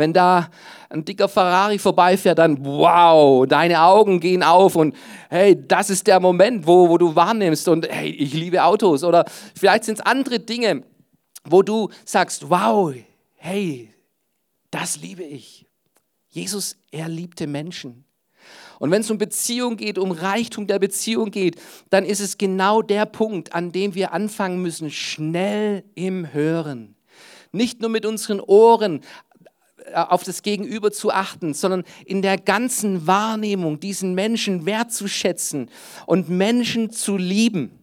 wenn 0.00 0.12
da 0.12 0.50
ein 0.88 1.04
dicker 1.04 1.28
Ferrari 1.28 1.78
vorbeifährt, 1.78 2.38
dann 2.38 2.64
wow, 2.64 3.46
deine 3.46 3.82
Augen 3.82 4.18
gehen 4.18 4.42
auf 4.42 4.74
und 4.74 4.96
hey, 5.28 5.56
das 5.68 5.90
ist 5.90 6.08
der 6.08 6.18
Moment, 6.18 6.66
wo, 6.66 6.88
wo 6.88 6.98
du 6.98 7.14
wahrnimmst 7.14 7.68
und 7.68 7.88
hey, 7.88 8.10
ich 8.10 8.34
liebe 8.34 8.64
Autos. 8.64 9.04
Oder 9.04 9.24
vielleicht 9.54 9.84
sind 9.84 10.00
es 10.00 10.04
andere 10.04 10.40
Dinge, 10.40 10.82
wo 11.44 11.62
du 11.62 11.90
sagst, 12.04 12.50
wow, 12.50 12.92
hey, 13.36 13.94
das 14.72 15.00
liebe 15.00 15.22
ich. 15.22 15.66
Jesus, 16.28 16.76
er 16.90 17.08
liebte 17.08 17.46
Menschen. 17.46 18.04
Und 18.80 18.90
wenn 18.90 19.02
es 19.02 19.10
um 19.10 19.18
Beziehung 19.18 19.76
geht, 19.76 19.98
um 19.98 20.10
Reichtum 20.10 20.66
der 20.66 20.78
Beziehung 20.78 21.30
geht, 21.30 21.60
dann 21.90 22.04
ist 22.04 22.20
es 22.20 22.38
genau 22.38 22.82
der 22.82 23.04
Punkt, 23.04 23.52
an 23.54 23.72
dem 23.72 23.94
wir 23.94 24.12
anfangen 24.12 24.62
müssen, 24.62 24.90
schnell 24.90 25.84
im 25.94 26.32
Hören. 26.32 26.96
Nicht 27.52 27.80
nur 27.80 27.90
mit 27.90 28.06
unseren 28.06 28.40
Ohren 28.40 29.00
auf 29.94 30.24
das 30.24 30.42
Gegenüber 30.42 30.92
zu 30.92 31.10
achten, 31.10 31.54
sondern 31.54 31.84
in 32.04 32.22
der 32.22 32.38
ganzen 32.38 33.06
Wahrnehmung 33.06 33.80
diesen 33.80 34.14
Menschen 34.14 34.66
wertzuschätzen 34.66 35.70
und 36.06 36.28
Menschen 36.28 36.90
zu 36.90 37.16
lieben. 37.16 37.78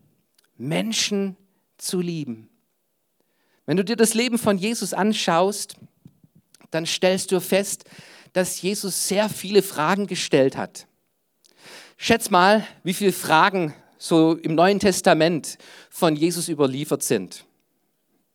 Menschen 0.58 1.38
zu 1.78 2.02
lieben. 2.02 2.50
Wenn 3.66 3.78
du 3.78 3.84
dir 3.84 3.96
das 3.96 4.14
Leben 4.14 4.38
von 4.38 4.58
Jesus 4.58 4.94
anschaust, 4.94 5.76
dann 6.72 6.86
stellst 6.86 7.32
du 7.32 7.40
fest, 7.40 7.86
dass 8.34 8.62
Jesus 8.62 9.08
sehr 9.08 9.30
viele 9.30 9.62
Fragen 9.62 10.08
gestellt 10.08 10.58
hat. 10.58 10.88
Schätz 11.98 12.30
mal, 12.30 12.66
wie 12.84 12.94
viele 12.94 13.12
Fragen 13.12 13.74
so 13.98 14.36
im 14.36 14.54
Neuen 14.54 14.80
Testament 14.80 15.58
von 15.90 16.16
Jesus 16.16 16.48
überliefert 16.48 17.02
sind. 17.02 17.47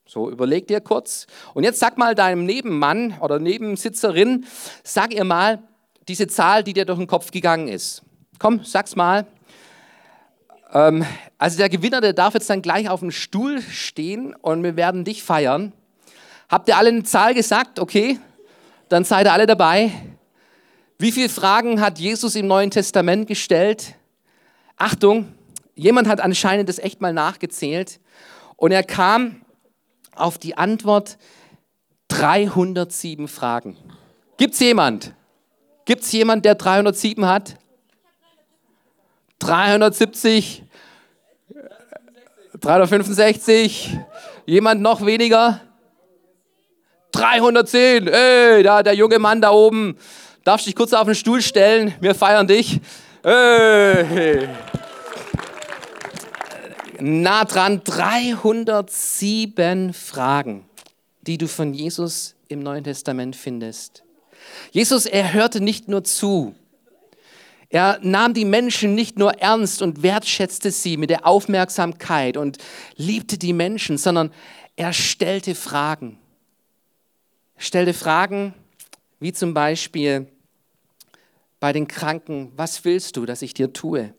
So, 0.07 0.31
überleg 0.31 0.67
dir 0.67 0.81
kurz. 0.81 1.27
Und 1.55 1.65
jetzt 1.65 1.79
sag 1.79 1.97
mal 1.97 2.15
deinem 2.15 2.45
Nebenmann 2.45 3.17
oder 3.21 3.39
Nebensitzerin, 3.39 4.45
sag 4.83 5.15
ihr 5.15 5.25
mal 5.25 5.63
diese 6.09 6.27
Zahl, 6.27 6.65
die 6.65 6.73
dir 6.73 6.85
durch 6.85 6.99
den 6.99 7.07
Kopf 7.07 7.31
gegangen 7.31 7.69
ist. 7.69 8.03
Komm, 8.39 8.65
sag's 8.65 8.97
mal. 8.97 9.27
Ähm, 10.73 11.05
also 11.39 11.59
der 11.59 11.69
Gewinner, 11.69 12.01
der 12.01 12.13
darf 12.13 12.35
jetzt 12.35 12.51
dann 12.51 12.63
gleich 12.63 12.89
auf 12.89 13.01
dem 13.01 13.11
Stuhl 13.11 13.63
stehen 13.63 14.35
und 14.35 14.63
wir 14.63 14.77
werden 14.77 15.05
dich 15.05 15.23
feiern. 15.23 15.73
Habt 16.49 16.69
ihr 16.69 16.77
alle 16.77 16.89
eine 16.89 17.05
Zahl 17.05 17.35
gesagt? 17.35 17.79
Okay, 17.79 18.19
dann 18.89 19.05
seid 19.05 19.27
ihr 19.27 19.33
alle 19.33 19.47
dabei. 19.47 19.93
Wie 20.99 21.13
viele 21.13 21.29
Fragen 21.29 21.81
hat 21.81 21.99
Jesus 21.99 22.35
im 22.35 22.47
Neuen 22.47 22.71
Testament 22.71 23.27
gestellt? 23.27 23.95
Achtung, 24.77 25.33
jemand 25.75 26.09
hat 26.09 26.21
anscheinend 26.21 26.69
das 26.69 26.79
echt 26.79 27.01
mal 27.01 27.13
nachgezählt 27.13 28.01
und 28.57 28.73
er 28.73 28.83
kam 28.83 29.43
auf 30.15 30.39
die 30.39 30.57
Antwort 30.57 31.19
307 32.09 33.29
Fragen. 33.29 33.77
Gibt 34.37 34.55
es 34.55 34.61
jemand? 34.61 35.15
Gibt 35.85 36.03
es 36.03 36.13
jemand, 36.13 36.45
der 36.45 36.55
307 36.55 37.27
hat? 37.27 37.57
370? 39.39 40.63
365? 42.61 43.99
Jemand 44.47 44.81
noch 44.81 45.05
weniger? 45.05 45.61
310. 47.13 48.07
Ey, 48.07 48.63
da 48.63 48.83
der 48.83 48.95
junge 48.95 49.19
Mann 49.19 49.41
da 49.41 49.51
oben. 49.51 49.99
Darfst 50.45 50.67
dich 50.67 50.77
kurz 50.77 50.93
auf 50.93 51.07
den 51.07 51.15
Stuhl 51.15 51.43
stellen? 51.43 51.95
Wir 52.01 52.15
feiern 52.15 52.47
dich. 52.47 52.81
Ey 53.23 54.49
nah 57.03 57.45
dran 57.45 57.83
307 57.85 59.93
Fragen, 59.93 60.65
die 61.23 61.37
du 61.37 61.49
von 61.49 61.75
Jesus 61.75 62.37
im 62.49 62.61
Neuen 62.61 62.85
Testament 62.85 63.35
findest. 63.35 64.05
Jesus, 64.71 65.07
er 65.07 65.33
hörte 65.33 65.61
nicht 65.61 65.89
nur 65.89 66.05
zu, 66.05 66.55
er 67.73 67.99
nahm 68.03 68.35
die 68.35 68.45
Menschen 68.45 68.95
nicht 68.95 69.19
nur 69.19 69.41
ernst 69.41 69.81
und 69.81 70.03
wertschätzte 70.03 70.71
sie 70.71 70.99
mit 70.99 71.09
der 71.09 71.27
Aufmerksamkeit 71.27 72.37
und 72.37 72.59
liebte 72.97 73.39
die 73.39 73.55
Menschen, 73.55 73.97
sondern 73.97 74.31
er 74.77 74.93
stellte 74.93 75.55
Fragen. 75.55 76.19
Er 77.55 77.63
stellte 77.63 77.95
Fragen 77.95 78.53
wie 79.21 79.33
zum 79.33 79.55
Beispiel 79.55 80.31
bei 81.61 81.73
den 81.73 81.89
Kranken, 81.89 82.53
was 82.57 82.85
willst 82.85 83.17
du, 83.17 83.25
dass 83.25 83.41
ich 83.41 83.55
dir 83.55 83.73
tue? 83.73 84.13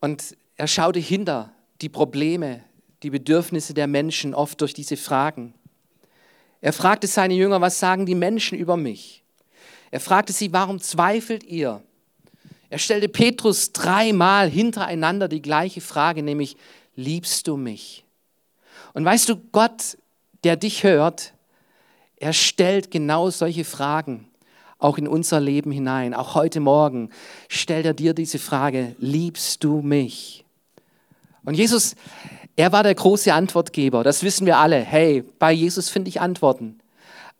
Und 0.00 0.37
er 0.58 0.66
schaute 0.66 0.98
hinter 0.98 1.52
die 1.80 1.88
Probleme, 1.88 2.62
die 3.04 3.10
Bedürfnisse 3.10 3.74
der 3.74 3.86
Menschen 3.86 4.34
oft 4.34 4.60
durch 4.60 4.74
diese 4.74 4.96
Fragen. 4.96 5.54
Er 6.60 6.72
fragte 6.72 7.06
seine 7.06 7.34
Jünger, 7.34 7.60
was 7.60 7.78
sagen 7.78 8.06
die 8.06 8.16
Menschen 8.16 8.58
über 8.58 8.76
mich? 8.76 9.22
Er 9.92 10.00
fragte 10.00 10.32
sie, 10.32 10.52
warum 10.52 10.80
zweifelt 10.80 11.44
ihr? 11.44 11.80
Er 12.70 12.78
stellte 12.78 13.08
Petrus 13.08 13.72
dreimal 13.72 14.50
hintereinander 14.50 15.28
die 15.28 15.40
gleiche 15.40 15.80
Frage, 15.80 16.22
nämlich, 16.22 16.56
liebst 16.96 17.46
du 17.46 17.56
mich? 17.56 18.04
Und 18.94 19.04
weißt 19.04 19.28
du, 19.28 19.36
Gott, 19.52 19.96
der 20.42 20.56
dich 20.56 20.82
hört, 20.82 21.34
er 22.16 22.32
stellt 22.32 22.90
genau 22.90 23.30
solche 23.30 23.64
Fragen 23.64 24.28
auch 24.78 24.98
in 24.98 25.06
unser 25.06 25.40
Leben 25.40 25.70
hinein. 25.70 26.14
Auch 26.14 26.34
heute 26.34 26.58
Morgen 26.60 27.10
stellt 27.48 27.86
er 27.86 27.94
dir 27.94 28.12
diese 28.12 28.38
Frage, 28.38 28.96
liebst 28.98 29.62
du 29.62 29.82
mich? 29.82 30.44
Und 31.48 31.54
Jesus, 31.54 31.94
er 32.56 32.72
war 32.72 32.82
der 32.82 32.94
große 32.94 33.32
Antwortgeber, 33.32 34.04
das 34.04 34.22
wissen 34.22 34.44
wir 34.44 34.58
alle. 34.58 34.80
Hey, 34.80 35.24
bei 35.38 35.50
Jesus 35.50 35.88
finde 35.88 36.10
ich 36.10 36.20
Antworten. 36.20 36.78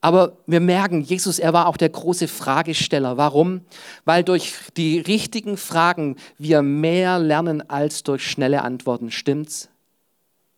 Aber 0.00 0.38
wir 0.46 0.60
merken, 0.60 1.02
Jesus, 1.02 1.38
er 1.38 1.52
war 1.52 1.66
auch 1.66 1.76
der 1.76 1.90
große 1.90 2.26
Fragesteller. 2.26 3.18
Warum? 3.18 3.60
Weil 4.06 4.24
durch 4.24 4.54
die 4.78 4.98
richtigen 4.98 5.58
Fragen 5.58 6.16
wir 6.38 6.62
mehr 6.62 7.18
lernen 7.18 7.68
als 7.68 8.02
durch 8.02 8.26
schnelle 8.26 8.62
Antworten. 8.62 9.10
Stimmt's? 9.10 9.68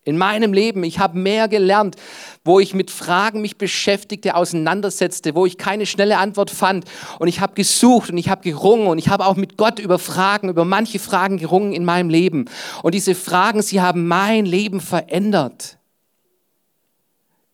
In 0.03 0.17
meinem 0.17 0.51
Leben, 0.51 0.83
ich 0.83 0.97
habe 0.97 1.19
mehr 1.19 1.47
gelernt, 1.47 1.95
wo 2.43 2.59
ich 2.59 2.73
mit 2.73 2.89
Fragen 2.89 3.41
mich 3.41 3.57
beschäftigte, 3.57 4.33
auseinandersetzte, 4.33 5.35
wo 5.35 5.45
ich 5.45 5.59
keine 5.59 5.85
schnelle 5.85 6.17
Antwort 6.17 6.49
fand. 6.49 6.85
Und 7.19 7.27
ich 7.27 7.39
habe 7.39 7.53
gesucht 7.53 8.09
und 8.09 8.17
ich 8.17 8.27
habe 8.27 8.41
gerungen 8.41 8.87
und 8.87 8.97
ich 8.97 9.09
habe 9.09 9.25
auch 9.27 9.35
mit 9.35 9.57
Gott 9.57 9.77
über 9.77 9.99
Fragen, 9.99 10.49
über 10.49 10.65
manche 10.65 10.97
Fragen 10.97 11.37
gerungen 11.37 11.71
in 11.71 11.85
meinem 11.85 12.09
Leben. 12.09 12.45
Und 12.81 12.95
diese 12.95 13.13
Fragen, 13.13 13.61
sie 13.61 13.79
haben 13.79 14.07
mein 14.07 14.45
Leben 14.45 14.81
verändert. 14.81 15.77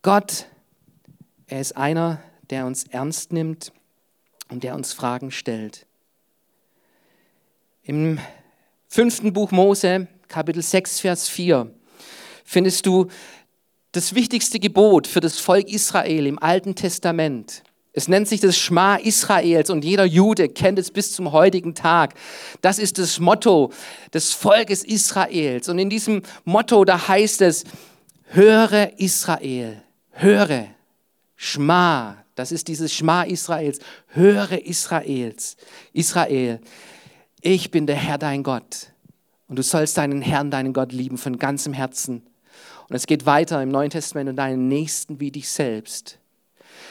Gott, 0.02 0.46
er 1.48 1.60
ist 1.60 1.76
einer, 1.76 2.22
der 2.50 2.66
uns 2.66 2.86
ernst 2.86 3.34
nimmt 3.34 3.74
und 4.50 4.64
der 4.64 4.74
uns 4.76 4.94
Fragen 4.94 5.32
stellt. 5.32 5.86
Im 7.84 8.20
fünften 8.88 9.34
Buch 9.34 9.52
Mose, 9.52 10.08
Kapitel 10.30 10.62
6, 10.62 11.02
Vers 11.02 11.28
4 11.28 11.74
findest 12.48 12.86
du 12.86 13.08
das 13.92 14.16
wichtigste 14.16 14.60
Gebot 14.60 15.06
für 15.06 15.20
das 15.20 15.38
Volk 15.38 15.68
Israel 15.68 16.26
im 16.26 16.40
Alten 16.40 16.76
Testament. 16.76 17.62
Es 17.92 18.08
nennt 18.08 18.28
sich 18.28 18.40
das 18.40 18.58
Schma 18.58 18.96
Israels 18.96 19.70
und 19.70 19.84
jeder 19.84 20.06
Jude 20.06 20.50
kennt 20.50 20.80
es 20.80 20.92
bis 20.92 21.12
zum 21.12 21.32
heutigen 21.32 21.76
Tag. 21.76 22.14
Das 22.62 22.80
ist 22.80 23.00
das 23.00 23.20
Motto 23.20 23.72
des 24.14 24.34
Volkes 24.34 24.84
Israels. 24.84 25.68
Und 25.68 25.78
in 25.78 25.90
diesem 25.90 26.22
Motto, 26.46 26.86
da 26.86 27.08
heißt 27.08 27.42
es, 27.42 27.66
höre 28.30 28.98
Israel, 28.98 29.82
höre, 30.12 30.68
Schma, 31.36 32.24
das 32.36 32.52
ist 32.52 32.68
dieses 32.68 32.94
Schma 32.94 33.24
Israels, 33.24 33.80
höre 34.08 34.64
Israels, 34.66 35.58
Israel, 35.92 36.62
ich 37.42 37.72
bin 37.72 37.88
der 37.88 37.96
Herr 37.96 38.18
dein 38.18 38.44
Gott. 38.44 38.94
Und 39.48 39.58
du 39.58 39.64
sollst 39.64 39.98
deinen 39.98 40.22
Herrn, 40.22 40.52
deinen 40.52 40.74
Gott 40.74 40.92
lieben 40.92 41.18
von 41.18 41.40
ganzem 41.40 41.74
Herzen, 41.74 42.24
und 42.90 42.96
es 42.96 43.06
geht 43.06 43.26
weiter 43.26 43.62
im 43.62 43.70
Neuen 43.70 43.90
Testament 43.90 44.30
und 44.30 44.36
deinen 44.38 44.68
Nächsten 44.68 45.20
wie 45.20 45.32
dich 45.32 45.50
selbst. 45.50 46.20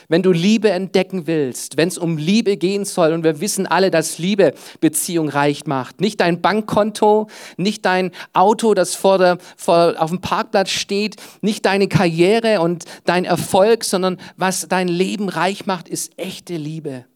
Wenn 0.09 0.23
du 0.23 0.31
Liebe 0.31 0.71
entdecken 0.71 1.27
willst, 1.27 1.77
wenn 1.77 1.89
es 1.89 1.99
um 1.99 2.17
Liebe 2.17 2.57
gehen 2.57 2.85
soll, 2.85 3.13
und 3.13 3.25
wir 3.25 3.41
wissen 3.41 3.67
alle, 3.67 3.91
dass 3.91 4.19
Liebe 4.19 4.55
Beziehung 4.81 5.29
reich 5.29 5.67
macht. 5.67 6.01
Nicht 6.01 6.21
dein 6.21 6.41
Bankkonto, 6.41 7.29
nicht 7.57 7.85
dein 7.85 8.13
Auto, 8.33 8.75
das 8.75 8.95
vor 8.95 9.19
der, 9.19 9.39
vor, 9.57 9.95
auf 9.99 10.11
dem 10.11 10.21
Parkplatz 10.21 10.71
steht, 10.71 11.17
nicht 11.41 11.67
deine 11.67 11.89
Karriere 11.89 12.61
und 12.61 12.85
dein 13.05 13.25
Erfolg, 13.25 13.85
sondern 13.85 14.19
was 14.37 14.69
dein 14.69 14.89
Leben 14.89 15.29
reich 15.29 15.67
macht, 15.67 15.89
ist 15.89 16.19
echte 16.19 16.57
Liebe. 16.57 17.07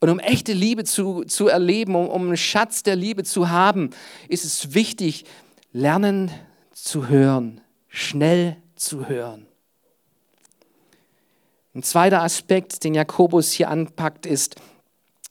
Und 0.00 0.08
um 0.08 0.18
echte 0.18 0.54
Liebe 0.54 0.84
zu, 0.84 1.24
zu 1.24 1.48
erleben, 1.48 1.94
um, 1.94 2.08
um 2.08 2.26
einen 2.28 2.36
Schatz 2.38 2.82
der 2.82 2.96
Liebe 2.96 3.22
zu 3.22 3.50
haben, 3.50 3.90
ist 4.28 4.46
es 4.46 4.72
wichtig, 4.72 5.24
lernen 5.72 6.30
zu 6.84 7.08
hören, 7.08 7.60
schnell 7.88 8.56
zu 8.74 9.08
hören. 9.08 9.46
Ein 11.74 11.82
zweiter 11.82 12.22
Aspekt, 12.22 12.82
den 12.84 12.94
Jakobus 12.94 13.52
hier 13.52 13.68
anpackt, 13.70 14.26
ist 14.26 14.56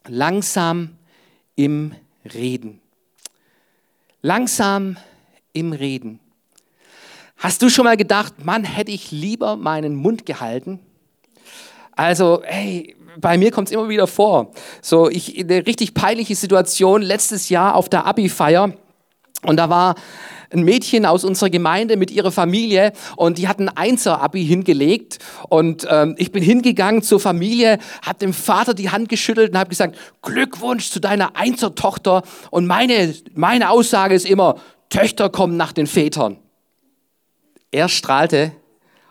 langsam 0.08 0.98
im 1.56 1.94
Reden. 2.34 2.82
Langsam 4.22 4.98
im 5.54 5.74
Reden. 5.74 6.20
Hast 7.38 7.62
du 7.62 7.70
schon 7.70 7.86
mal 7.86 7.98
gedacht, 7.98 8.46
Mann, 8.46 8.64
hätte 8.64 8.92
ich 8.92 9.12
lieber 9.12 9.56
meinen 9.56 9.96
Mund 9.96 10.26
gehalten? 10.26 10.80
Also, 11.92 12.42
hey, 12.44 12.96
bei 13.18 13.38
mir 13.38 13.52
kommt 13.52 13.70
es 13.70 13.74
immer 13.74 13.90
wieder 13.90 14.08
vor. 14.08 14.52
So, 14.82 15.10
ich, 15.10 15.40
eine 15.40 15.66
richtig 15.66 15.94
peinliche 15.94 16.36
Situation 16.36 17.02
letztes 17.02 17.50
Jahr 17.50 17.76
auf 17.76 17.90
der 17.90 18.06
Abi-Feier. 18.06 18.74
Und 19.44 19.58
da 19.58 19.70
war 19.70 19.96
ein 20.52 20.64
Mädchen 20.64 21.06
aus 21.06 21.24
unserer 21.24 21.50
Gemeinde 21.50 21.98
mit 21.98 22.12
ihrer 22.12 22.32
Familie 22.32 22.94
und 23.16 23.38
die 23.38 23.48
hatten 23.48 23.70
Einser-Abi 23.70 24.46
hingelegt 24.46 25.20
und 25.48 25.88
ähm, 25.90 26.16
ich 26.18 26.32
bin 26.32 26.44
hingegangen 26.44 27.02
zur 27.02 27.20
Familie, 27.20 27.78
habe 28.02 28.20
dem 28.20 28.34
Vater 28.34 28.74
die 28.74 28.90
Hand 28.90 29.10
geschüttelt 29.10 29.52
und 29.52 29.58
habe 29.58 29.70
gesagt, 29.70 29.98
Glückwunsch 30.22 30.90
zu 30.90 31.00
deiner 31.00 31.36
Einser-Tochter 31.36 32.24
und 32.52 32.66
meine, 32.66 33.14
meine 33.34 33.70
Aussage 33.70 34.16
ist 34.16 34.26
immer, 34.26 34.56
Töchter 34.90 35.30
kommen 35.30 35.56
nach 35.58 35.72
den 35.72 35.88
Vätern. 35.88 36.38
Er 37.72 37.90
strahlte 37.90 38.52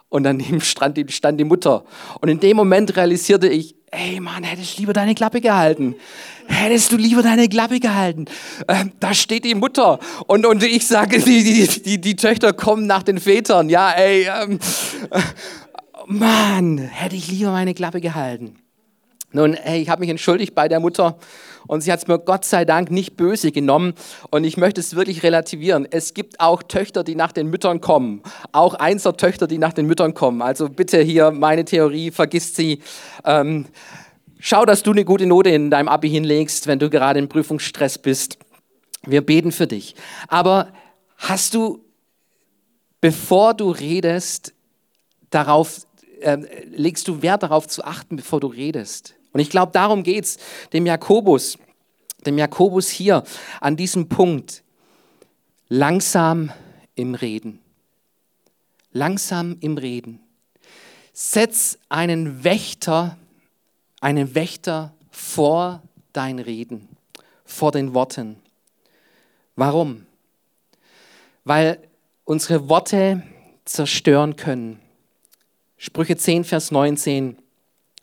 und 0.08 0.24
daneben 0.24 0.60
stand 0.60 0.96
die, 0.96 1.06
stand 1.08 1.38
die 1.38 1.44
Mutter. 1.44 1.84
Und 2.20 2.28
in 2.28 2.40
dem 2.40 2.56
Moment 2.56 2.96
realisierte 2.96 3.48
ich, 3.48 3.77
ey 3.90 4.20
Mann, 4.20 4.44
hättest 4.44 4.76
du 4.76 4.80
lieber 4.80 4.92
deine 4.92 5.14
Klappe 5.14 5.40
gehalten. 5.40 5.94
Hättest 6.46 6.92
du 6.92 6.96
lieber 6.96 7.22
deine 7.22 7.48
Klappe 7.48 7.80
gehalten. 7.80 8.26
Ähm, 8.68 8.92
da 9.00 9.14
steht 9.14 9.44
die 9.44 9.54
Mutter 9.54 9.98
und, 10.26 10.46
und 10.46 10.62
ich 10.62 10.86
sage, 10.86 11.18
die, 11.20 11.44
die, 11.44 11.82
die, 11.82 12.00
die 12.00 12.16
Töchter 12.16 12.52
kommen 12.52 12.86
nach 12.86 13.02
den 13.02 13.18
Vätern. 13.18 13.68
Ja, 13.68 13.90
ey, 13.92 14.28
ähm, 14.28 14.58
äh, 15.10 15.20
Mann, 16.06 16.78
hätte 16.78 17.16
ich 17.16 17.28
lieber 17.30 17.50
meine 17.50 17.74
Klappe 17.74 18.00
gehalten. 18.00 18.56
Nun, 19.32 19.54
ey, 19.54 19.82
ich 19.82 19.90
habe 19.90 20.00
mich 20.00 20.08
entschuldigt 20.08 20.54
bei 20.54 20.68
der 20.68 20.80
Mutter 20.80 21.18
und 21.66 21.80
sie 21.80 21.92
hat 21.92 22.00
es 22.00 22.06
mir 22.06 22.18
Gott 22.18 22.44
sei 22.44 22.64
Dank 22.64 22.90
nicht 22.90 23.16
böse 23.16 23.52
genommen 23.52 23.94
und 24.30 24.44
ich 24.44 24.56
möchte 24.56 24.80
es 24.80 24.94
wirklich 24.94 25.22
relativieren. 25.22 25.86
Es 25.90 26.14
gibt 26.14 26.40
auch 26.40 26.62
Töchter, 26.62 27.04
die 27.04 27.14
nach 27.14 27.32
den 27.32 27.48
Müttern 27.48 27.80
kommen, 27.80 28.22
auch 28.52 28.74
Einser-Töchter, 28.74 29.46
die 29.46 29.58
nach 29.58 29.72
den 29.72 29.86
Müttern 29.86 30.14
kommen. 30.14 30.42
Also 30.42 30.68
bitte 30.68 31.00
hier 31.00 31.30
meine 31.30 31.64
Theorie, 31.64 32.10
vergiss 32.10 32.54
sie. 32.54 32.80
Ähm, 33.24 33.66
schau, 34.38 34.64
dass 34.64 34.82
du 34.82 34.92
eine 34.92 35.04
gute 35.04 35.26
Note 35.26 35.50
in 35.50 35.70
deinem 35.70 35.88
Abi 35.88 36.08
hinlegst, 36.08 36.66
wenn 36.66 36.78
du 36.78 36.90
gerade 36.90 37.18
im 37.18 37.28
Prüfungsstress 37.28 37.98
bist. 37.98 38.38
Wir 39.02 39.24
beten 39.24 39.52
für 39.52 39.66
dich. 39.66 39.94
Aber 40.28 40.72
hast 41.16 41.54
du, 41.54 41.84
bevor 43.00 43.54
du 43.54 43.70
redest, 43.70 44.54
darauf, 45.30 45.86
äh, 46.20 46.36
legst 46.64 47.08
du 47.08 47.22
Wert 47.22 47.42
darauf 47.42 47.68
zu 47.68 47.84
achten, 47.84 48.16
bevor 48.16 48.40
du 48.40 48.48
redest? 48.48 49.14
Und 49.38 49.42
ich 49.42 49.50
glaube, 49.50 49.70
darum 49.70 50.02
geht 50.02 50.24
es 50.24 50.38
dem 50.72 50.84
Jakobus, 50.84 51.58
dem 52.26 52.38
Jakobus 52.38 52.88
hier 52.88 53.22
an 53.60 53.76
diesem 53.76 54.08
Punkt. 54.08 54.64
Langsam 55.68 56.50
im 56.96 57.14
Reden. 57.14 57.60
Langsam 58.90 59.56
im 59.60 59.78
Reden. 59.78 60.18
Setz 61.12 61.78
einen 61.88 62.42
Wächter, 62.42 63.16
einen 64.00 64.34
Wächter 64.34 64.92
vor 65.12 65.84
dein 66.12 66.40
Reden, 66.40 66.88
vor 67.44 67.70
den 67.70 67.94
Worten. 67.94 68.42
Warum? 69.54 70.04
Weil 71.44 71.78
unsere 72.24 72.68
Worte 72.68 73.22
zerstören 73.64 74.34
können. 74.34 74.80
Sprüche 75.76 76.16
10, 76.16 76.42
Vers 76.42 76.72
19 76.72 77.38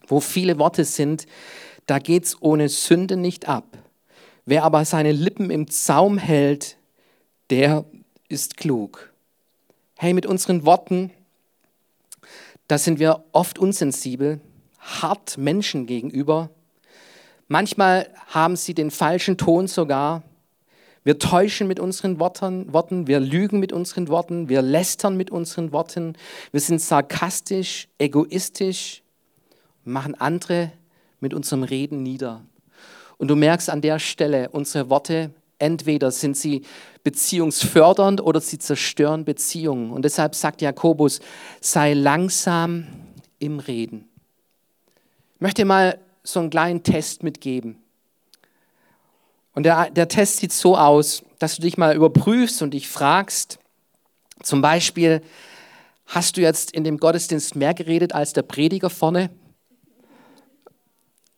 wo 0.07 0.19
viele 0.19 0.59
Worte 0.59 0.85
sind, 0.85 1.25
da 1.85 1.99
geht's 1.99 2.37
ohne 2.41 2.69
Sünde 2.69 3.17
nicht 3.17 3.47
ab. 3.47 3.77
Wer 4.45 4.63
aber 4.63 4.85
seine 4.85 5.11
Lippen 5.11 5.49
im 5.49 5.69
Zaum 5.69 6.17
hält, 6.17 6.77
der 7.49 7.85
ist 8.27 8.57
klug. 8.57 9.11
Hey, 9.97 10.13
mit 10.13 10.25
unseren 10.25 10.65
Worten, 10.65 11.11
da 12.67 12.77
sind 12.77 12.99
wir 12.99 13.23
oft 13.31 13.59
unsensibel, 13.59 14.39
hart 14.79 15.37
Menschen 15.37 15.85
gegenüber. 15.85 16.49
Manchmal 17.47 18.09
haben 18.27 18.55
sie 18.55 18.73
den 18.73 18.91
falschen 18.91 19.37
Ton 19.37 19.67
sogar. 19.67 20.23
Wir 21.03 21.19
täuschen 21.19 21.67
mit 21.67 21.79
unseren 21.79 22.19
Worten, 22.19 22.73
Worten, 22.73 23.05
wir 23.05 23.19
lügen 23.19 23.59
mit 23.59 23.71
unseren 23.71 24.07
Worten, 24.07 24.49
wir 24.49 24.63
lästern 24.63 25.15
mit 25.15 25.29
unseren 25.29 25.71
Worten, 25.71 26.17
wir 26.51 26.59
sind 26.59 26.81
sarkastisch, 26.81 27.87
egoistisch, 27.99 29.03
machen 29.85 30.15
andere 30.15 30.71
mit 31.19 31.33
unserem 31.33 31.63
Reden 31.63 32.03
nieder. 32.03 32.41
Und 33.17 33.29
du 33.29 33.35
merkst 33.35 33.69
an 33.69 33.81
der 33.81 33.99
Stelle, 33.99 34.49
unsere 34.49 34.89
Worte, 34.89 35.31
entweder 35.57 36.11
sind 36.11 36.35
sie 36.35 36.63
beziehungsfördernd 37.03 38.19
oder 38.21 38.41
sie 38.41 38.59
zerstören 38.59 39.23
Beziehungen. 39.23 39.91
Und 39.91 40.03
deshalb 40.03 40.35
sagt 40.35 40.61
Jakobus, 40.61 41.21
sei 41.61 41.93
langsam 41.93 42.87
im 43.39 43.59
Reden. 43.59 44.09
Ich 45.35 45.41
möchte 45.41 45.65
mal 45.65 45.99
so 46.23 46.39
einen 46.39 46.49
kleinen 46.49 46.83
Test 46.83 47.23
mitgeben. 47.23 47.77
Und 49.53 49.63
der, 49.63 49.89
der 49.89 50.07
Test 50.07 50.37
sieht 50.37 50.51
so 50.51 50.77
aus, 50.77 51.23
dass 51.39 51.55
du 51.55 51.61
dich 51.61 51.77
mal 51.77 51.95
überprüfst 51.95 52.61
und 52.61 52.73
dich 52.73 52.89
fragst, 52.89 53.59
zum 54.43 54.61
Beispiel, 54.61 55.21
hast 56.07 56.35
du 56.35 56.41
jetzt 56.41 56.71
in 56.71 56.83
dem 56.83 56.97
Gottesdienst 56.97 57.55
mehr 57.55 57.73
geredet 57.73 58.13
als 58.13 58.33
der 58.33 58.41
Prediger 58.41 58.89
vorne? 58.89 59.29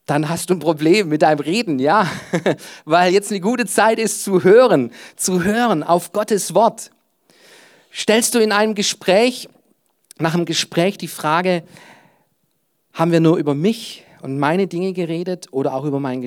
Dann 0.08 0.30
hast 0.30 0.50
du 0.50 0.56
ein 0.56 0.60
Problem 0.60 1.10
mit 1.10 1.22
deinem 1.22 1.42
Reden, 1.42 1.80
ja, 1.80 2.10
weil 2.86 3.14
jetzt 3.14 3.30
eine 3.30 3.42
gute 3.42 3.66
Zeit 3.66 4.00
ist 4.00 4.24
zu 4.24 4.44
hören, 4.44 4.92
zu 5.18 5.44
hören 5.44 5.84
auf 5.84 6.14
Gottes 6.14 6.56
Wort. 6.56 6.92
Stellst 7.94 8.34
du 8.34 8.40
in 8.40 8.52
einem 8.52 8.74
Gespräch, 8.74 9.50
nach 10.18 10.34
einem 10.34 10.46
Gespräch 10.46 10.98
die 10.98 11.10
Frage, 11.10 11.64
haben 12.94 13.12
wir 13.12 13.20
nur 13.20 13.38
über 13.38 13.54
mich 13.54 14.06
und 14.22 14.40
meine 14.40 14.68
Dinge 14.68 14.94
geredet 14.94 15.48
oder 15.52 15.74
auch 15.74 15.84
über 15.84 16.00
meinen 16.00 16.22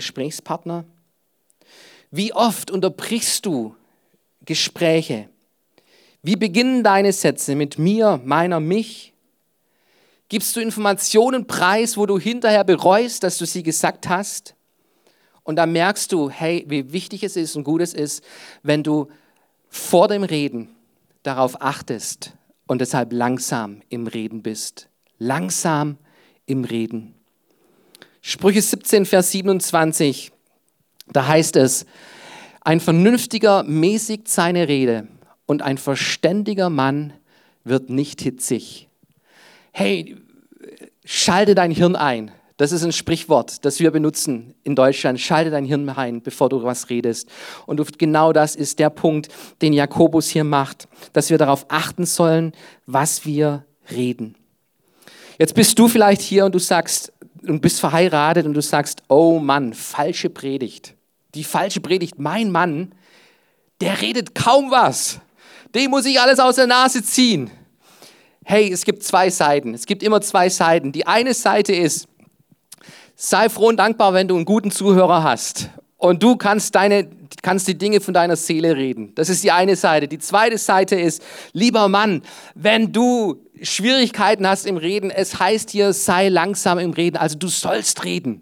Wie 6.22 6.36
beginnen 6.36 6.84
deine 6.84 7.12
Sätze? 7.12 7.54
Mit 7.54 7.78
mir, 7.78 8.20
meiner, 8.24 8.60
mich? 8.60 9.09
Gibst 10.30 10.54
du 10.54 10.60
Informationen 10.60 11.48
preis, 11.48 11.96
wo 11.96 12.06
du 12.06 12.16
hinterher 12.16 12.62
bereust, 12.62 13.24
dass 13.24 13.36
du 13.36 13.46
sie 13.46 13.64
gesagt 13.64 14.08
hast? 14.08 14.54
Und 15.42 15.56
dann 15.56 15.72
merkst 15.72 16.12
du, 16.12 16.30
hey, 16.30 16.64
wie 16.68 16.92
wichtig 16.92 17.24
es 17.24 17.34
ist 17.34 17.56
und 17.56 17.64
gut 17.64 17.80
es 17.80 17.92
ist, 17.92 18.22
wenn 18.62 18.84
du 18.84 19.08
vor 19.68 20.06
dem 20.06 20.22
Reden 20.22 20.68
darauf 21.24 21.60
achtest 21.60 22.34
und 22.68 22.80
deshalb 22.80 23.12
langsam 23.12 23.82
im 23.88 24.06
Reden 24.06 24.40
bist. 24.40 24.88
Langsam 25.18 25.98
im 26.46 26.62
Reden. 26.62 27.16
Sprüche 28.22 28.62
17, 28.62 29.06
Vers 29.06 29.32
27, 29.32 30.30
da 31.08 31.26
heißt 31.26 31.56
es, 31.56 31.86
ein 32.60 32.78
Vernünftiger 32.78 33.64
mäßigt 33.64 34.28
seine 34.28 34.68
Rede 34.68 35.08
und 35.46 35.62
ein 35.62 35.76
verständiger 35.76 36.70
Mann 36.70 37.14
wird 37.64 37.90
nicht 37.90 38.20
hitzig. 38.20 38.89
Hey, 39.72 40.16
schalte 41.04 41.54
dein 41.54 41.70
Hirn 41.70 41.96
ein. 41.96 42.30
Das 42.56 42.72
ist 42.72 42.84
ein 42.84 42.92
Sprichwort, 42.92 43.64
das 43.64 43.80
wir 43.80 43.90
benutzen 43.90 44.54
in 44.64 44.74
Deutschland. 44.74 45.18
Schalte 45.18 45.50
dein 45.50 45.64
Hirn 45.64 45.88
ein, 45.88 46.20
bevor 46.20 46.50
du 46.50 46.62
was 46.62 46.90
redest. 46.90 47.26
Und 47.64 47.98
genau 47.98 48.34
das 48.34 48.54
ist 48.54 48.78
der 48.78 48.90
Punkt, 48.90 49.28
den 49.62 49.72
Jakobus 49.72 50.28
hier 50.28 50.44
macht, 50.44 50.86
dass 51.14 51.30
wir 51.30 51.38
darauf 51.38 51.64
achten 51.70 52.04
sollen, 52.04 52.52
was 52.84 53.24
wir 53.24 53.64
reden. 53.90 54.34
Jetzt 55.38 55.54
bist 55.54 55.78
du 55.78 55.88
vielleicht 55.88 56.20
hier 56.20 56.44
und 56.44 56.54
du 56.54 56.58
sagst 56.58 57.14
und 57.48 57.62
bist 57.62 57.80
verheiratet 57.80 58.44
und 58.44 58.52
du 58.52 58.60
sagst, 58.60 59.02
oh 59.08 59.38
Mann, 59.38 59.72
falsche 59.72 60.28
Predigt. 60.28 60.94
Die 61.34 61.44
falsche 61.44 61.80
Predigt, 61.80 62.18
mein 62.18 62.50
Mann, 62.50 62.94
der 63.80 64.02
redet 64.02 64.34
kaum 64.34 64.70
was. 64.70 65.20
Dem 65.74 65.92
muss 65.92 66.04
ich 66.04 66.20
alles 66.20 66.38
aus 66.40 66.56
der 66.56 66.66
Nase 66.66 67.02
ziehen. 67.02 67.50
Hey, 68.44 68.72
es 68.72 68.84
gibt 68.84 69.02
zwei 69.02 69.30
Seiten. 69.30 69.74
Es 69.74 69.86
gibt 69.86 70.02
immer 70.02 70.20
zwei 70.20 70.48
Seiten. 70.48 70.92
Die 70.92 71.06
eine 71.06 71.34
Seite 71.34 71.74
ist, 71.74 72.08
sei 73.14 73.48
froh 73.48 73.68
und 73.68 73.76
dankbar, 73.76 74.14
wenn 74.14 74.28
du 74.28 74.36
einen 74.36 74.44
guten 74.44 74.70
Zuhörer 74.70 75.22
hast. 75.22 75.70
Und 75.98 76.22
du 76.22 76.36
kannst, 76.36 76.74
deine, 76.74 77.08
kannst 77.42 77.68
die 77.68 77.76
Dinge 77.76 78.00
von 78.00 78.14
deiner 78.14 78.36
Seele 78.36 78.74
reden. 78.74 79.14
Das 79.14 79.28
ist 79.28 79.44
die 79.44 79.52
eine 79.52 79.76
Seite. 79.76 80.08
Die 80.08 80.18
zweite 80.18 80.56
Seite 80.56 80.96
ist, 80.96 81.22
lieber 81.52 81.88
Mann, 81.88 82.22
wenn 82.54 82.92
du 82.92 83.44
Schwierigkeiten 83.60 84.46
hast 84.46 84.66
im 84.66 84.78
Reden, 84.78 85.10
es 85.10 85.38
heißt 85.38 85.70
hier, 85.70 85.92
sei 85.92 86.30
langsam 86.30 86.78
im 86.78 86.92
Reden. 86.92 87.18
Also 87.18 87.36
du 87.36 87.48
sollst 87.48 88.04
reden. 88.04 88.40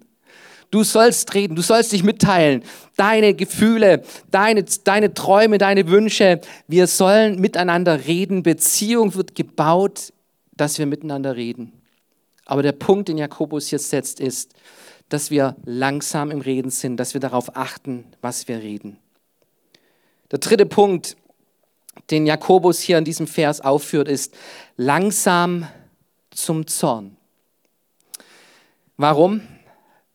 Du 0.70 0.84
sollst 0.84 1.32
reden, 1.34 1.56
du 1.56 1.62
sollst 1.62 1.92
dich 1.92 2.02
mitteilen. 2.02 2.62
Deine 2.96 3.34
Gefühle, 3.34 4.02
deine, 4.30 4.64
deine 4.84 5.14
Träume, 5.14 5.56
deine 5.56 5.88
Wünsche. 5.88 6.40
Wir 6.66 6.86
sollen 6.86 7.40
miteinander 7.40 8.06
reden. 8.06 8.42
Beziehung 8.42 9.14
wird 9.14 9.34
gebaut, 9.34 10.12
dass 10.56 10.78
wir 10.78 10.84
miteinander 10.84 11.36
reden. 11.36 11.72
Aber 12.44 12.62
der 12.62 12.72
Punkt, 12.72 13.08
den 13.08 13.18
Jakobus 13.18 13.68
hier 13.68 13.78
setzt, 13.78 14.20
ist, 14.20 14.54
dass 15.08 15.30
wir 15.30 15.56
langsam 15.64 16.30
im 16.30 16.40
Reden 16.40 16.70
sind, 16.70 16.98
dass 16.98 17.14
wir 17.14 17.20
darauf 17.20 17.56
achten, 17.56 18.04
was 18.20 18.46
wir 18.48 18.58
reden. 18.58 18.98
Der 20.30 20.38
dritte 20.38 20.66
Punkt, 20.66 21.16
den 22.10 22.26
Jakobus 22.26 22.80
hier 22.80 22.98
in 22.98 23.04
diesem 23.04 23.26
Vers 23.26 23.62
aufführt, 23.62 24.08
ist 24.08 24.34
langsam 24.76 25.66
zum 26.30 26.66
Zorn. 26.66 27.16
Warum? 28.96 29.40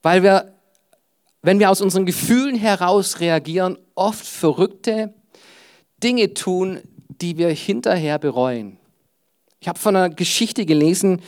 Weil 0.03 0.21
wir, 0.21 0.53
wenn 1.41 1.59
wir 1.59 1.71
aus 1.71 1.81
unseren 1.81 2.05
Gefühlen 2.05 2.55
heraus 2.55 3.19
reagieren, 3.19 3.79
oft 3.95 4.25
verrückte 4.25 5.13
Dinge 6.03 6.35
tun, 6.35 6.81
die 7.07 7.37
wir 7.37 7.49
hinterher 7.49 8.19
bereuen. 8.19 8.77
Ich 9.59 9.67
habe 9.67 9.79
von 9.79 9.95
einer 9.95 10.13
Geschichte 10.13 10.65
gelesen, 10.65 11.21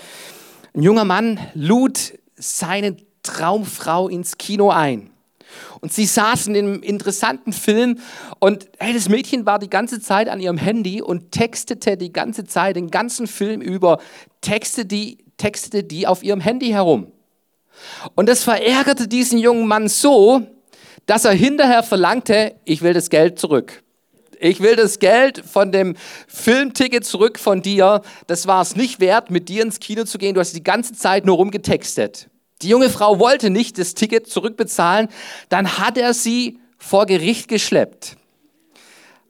ein 0.75 0.83
junger 0.83 1.05
Mann 1.05 1.39
lud 1.53 2.13
seine 2.35 2.97
Traumfrau 3.23 4.09
ins 4.09 4.37
Kino 4.37 4.69
ein. 4.69 5.09
Und 5.79 5.93
sie 5.93 6.05
saßen 6.05 6.53
in 6.53 6.65
einem 6.65 6.83
interessanten 6.83 7.53
Film 7.53 7.99
und 8.39 8.67
hey, 8.77 8.93
das 8.93 9.07
Mädchen 9.07 9.45
war 9.45 9.57
die 9.57 9.69
ganze 9.69 10.01
Zeit 10.01 10.27
an 10.27 10.41
ihrem 10.41 10.57
Handy 10.57 11.01
und 11.01 11.31
textete 11.31 11.95
die 11.95 12.11
ganze 12.11 12.43
Zeit, 12.43 12.75
den 12.75 12.91
ganzen 12.91 13.25
Film 13.25 13.61
über, 13.61 13.99
textete 14.41 14.85
die, 14.85 15.17
textete 15.37 15.85
die 15.85 16.07
auf 16.07 16.23
ihrem 16.23 16.41
Handy 16.41 16.69
herum. 16.71 17.13
Und 18.15 18.29
das 18.29 18.43
verärgerte 18.43 19.07
diesen 19.07 19.37
jungen 19.37 19.67
Mann 19.67 19.87
so, 19.87 20.41
dass 21.05 21.25
er 21.25 21.33
hinterher 21.33 21.83
verlangte, 21.83 22.55
ich 22.65 22.81
will 22.81 22.93
das 22.93 23.09
Geld 23.09 23.39
zurück. 23.39 23.83
Ich 24.39 24.59
will 24.59 24.75
das 24.75 24.99
Geld 24.99 25.43
von 25.45 25.71
dem 25.71 25.95
Filmticket 26.27 27.05
zurück 27.05 27.39
von 27.39 27.61
dir. 27.61 28.01
Das 28.27 28.47
war 28.47 28.61
es 28.61 28.75
nicht 28.75 28.99
wert, 28.99 29.31
mit 29.31 29.49
dir 29.49 29.63
ins 29.63 29.79
Kino 29.79 30.03
zu 30.03 30.17
gehen. 30.17 30.33
Du 30.33 30.41
hast 30.41 30.55
die 30.55 30.63
ganze 30.63 30.93
Zeit 30.93 31.25
nur 31.25 31.37
rumgetextet. 31.37 32.29
Die 32.61 32.69
junge 32.69 32.89
Frau 32.89 33.19
wollte 33.19 33.49
nicht 33.49 33.77
das 33.77 33.93
Ticket 33.93 34.27
zurückbezahlen. 34.27 35.07
Dann 35.49 35.77
hat 35.77 35.97
er 35.97 36.13
sie 36.13 36.59
vor 36.77 37.05
Gericht 37.05 37.47
geschleppt. 37.47 38.17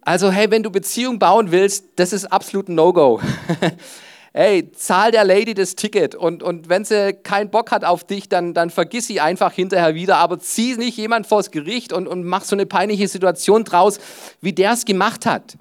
Also, 0.02 0.32
hey, 0.32 0.52
wenn 0.52 0.64
du 0.64 0.70
Beziehung 0.70 1.18
bauen 1.18 1.52
willst, 1.52 1.86
das 1.96 2.14
ist 2.14 2.26
absolut 2.26 2.70
ein 2.70 2.76
No-Go. 2.76 3.20
hey, 4.38 4.70
zahl 4.74 5.12
der 5.12 5.24
Lady 5.24 5.54
das 5.54 5.76
Ticket 5.76 6.14
und, 6.14 6.44
und 6.44 6.68
wenn 6.68 6.84
sie 6.84 7.14
keinen 7.14 7.50
Bock 7.50 7.72
hat 7.72 7.86
auf 7.86 8.04
dich, 8.04 8.28
dann, 8.28 8.54
dann 8.54 8.70
vergiss 8.70 9.08
sie 9.08 9.22
einfach 9.22 9.54
hinterher 9.54 9.96
wieder, 9.96 10.18
aber 10.18 10.40
zieh 10.40 10.76
nicht 10.76 10.98
jemand 10.98 11.26
vors 11.26 11.52
Gericht 11.52 11.94
und, 11.94 12.06
und 12.06 12.26
mach 12.26 12.44
so 12.44 12.54
eine 12.54 12.66
peinliche 12.66 13.08
Situation 13.08 13.64
draus, 13.64 13.98
wie 14.42 14.52
der 14.52 14.74
es 14.74 14.84
gemacht 14.84 15.26
hat. 15.26 15.56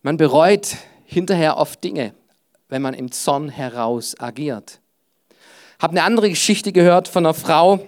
Man 0.00 0.16
bereut 0.16 0.76
hinterher 1.04 1.58
oft 1.58 1.84
Dinge, 1.84 2.14
wenn 2.70 2.80
man 2.80 2.94
im 2.94 3.12
Zorn 3.12 3.50
heraus 3.50 4.14
agiert. 4.18 4.80
Habe 5.78 5.90
eine 5.90 6.04
andere 6.04 6.30
Geschichte 6.30 6.72
gehört 6.72 7.08
von 7.08 7.26
einer 7.26 7.34
Frau, 7.34 7.86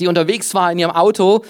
die 0.00 0.08
unterwegs 0.08 0.54
war 0.54 0.72
in 0.72 0.78
ihrem 0.78 0.92
Auto 0.92 1.44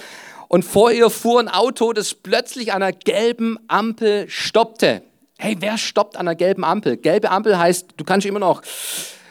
und 0.49 0.65
vor 0.65 0.91
ihr 0.91 1.09
fuhr 1.09 1.39
ein 1.39 1.49
Auto, 1.49 1.93
das 1.93 2.15
plötzlich 2.15 2.73
an 2.73 2.83
einer 2.83 2.93
gelben 2.93 3.61
Ampel 3.69 4.29
stoppte. 4.29 5.05
Hey, 5.43 5.57
wer 5.59 5.79
stoppt 5.79 6.19
an 6.19 6.27
der 6.27 6.35
gelben 6.35 6.65
Ampel? 6.65 6.99
Gelbe 6.99 7.31
Ampel 7.31 7.59
heißt, 7.59 7.95
du 7.97 8.05
kannst 8.05 8.27
immer 8.27 8.39
noch 8.39 8.61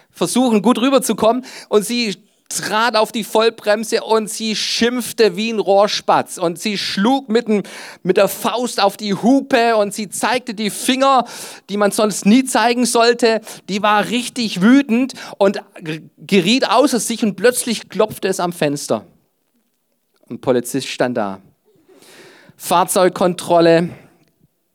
versuchen, 0.10 0.64
gut 0.64 0.80
rüberzukommen. 0.80 1.46
Und 1.70 1.86
sie 1.86 2.16
trat 2.50 2.96
auf 2.96 3.12
die 3.12 3.24
Vollbremse 3.24 4.04
und 4.04 4.28
sie 4.28 4.56
schimpfte 4.56 5.36
wie 5.36 5.54
ein 5.54 5.60
Rohrspatz 5.60 6.40
und 6.40 6.58
sie 6.58 6.80
schlug 6.80 7.30
mit, 7.30 7.48
ein, 7.48 7.62
mit 8.02 8.18
der 8.18 8.28
Faust 8.28 8.82
auf 8.82 8.98
die 8.98 9.14
Hupe 9.14 9.76
und 9.76 9.94
sie 9.94 10.10
zeigte 10.10 10.56
die 10.56 10.72
Finger, 10.72 11.26
die 11.70 11.78
man 11.78 11.92
sonst 11.92 12.26
nie 12.26 12.44
zeigen 12.44 12.88
sollte. 12.88 13.42
Die 13.70 13.84
war 13.84 14.10
richtig 14.10 14.64
wütend 14.64 15.14
und 15.38 15.62
geriet 16.18 16.68
außer 16.68 17.00
sich 17.00 17.24
und 17.24 17.36
plötzlich 17.36 17.88
klopfte 17.88 18.30
es 18.30 18.40
am 18.40 18.52
Fenster. 18.52 19.06
Ein 20.28 20.42
Polizist 20.42 20.88
stand 20.88 21.18
da. 21.18 21.40
Fahrzeugkontrolle, 22.58 23.90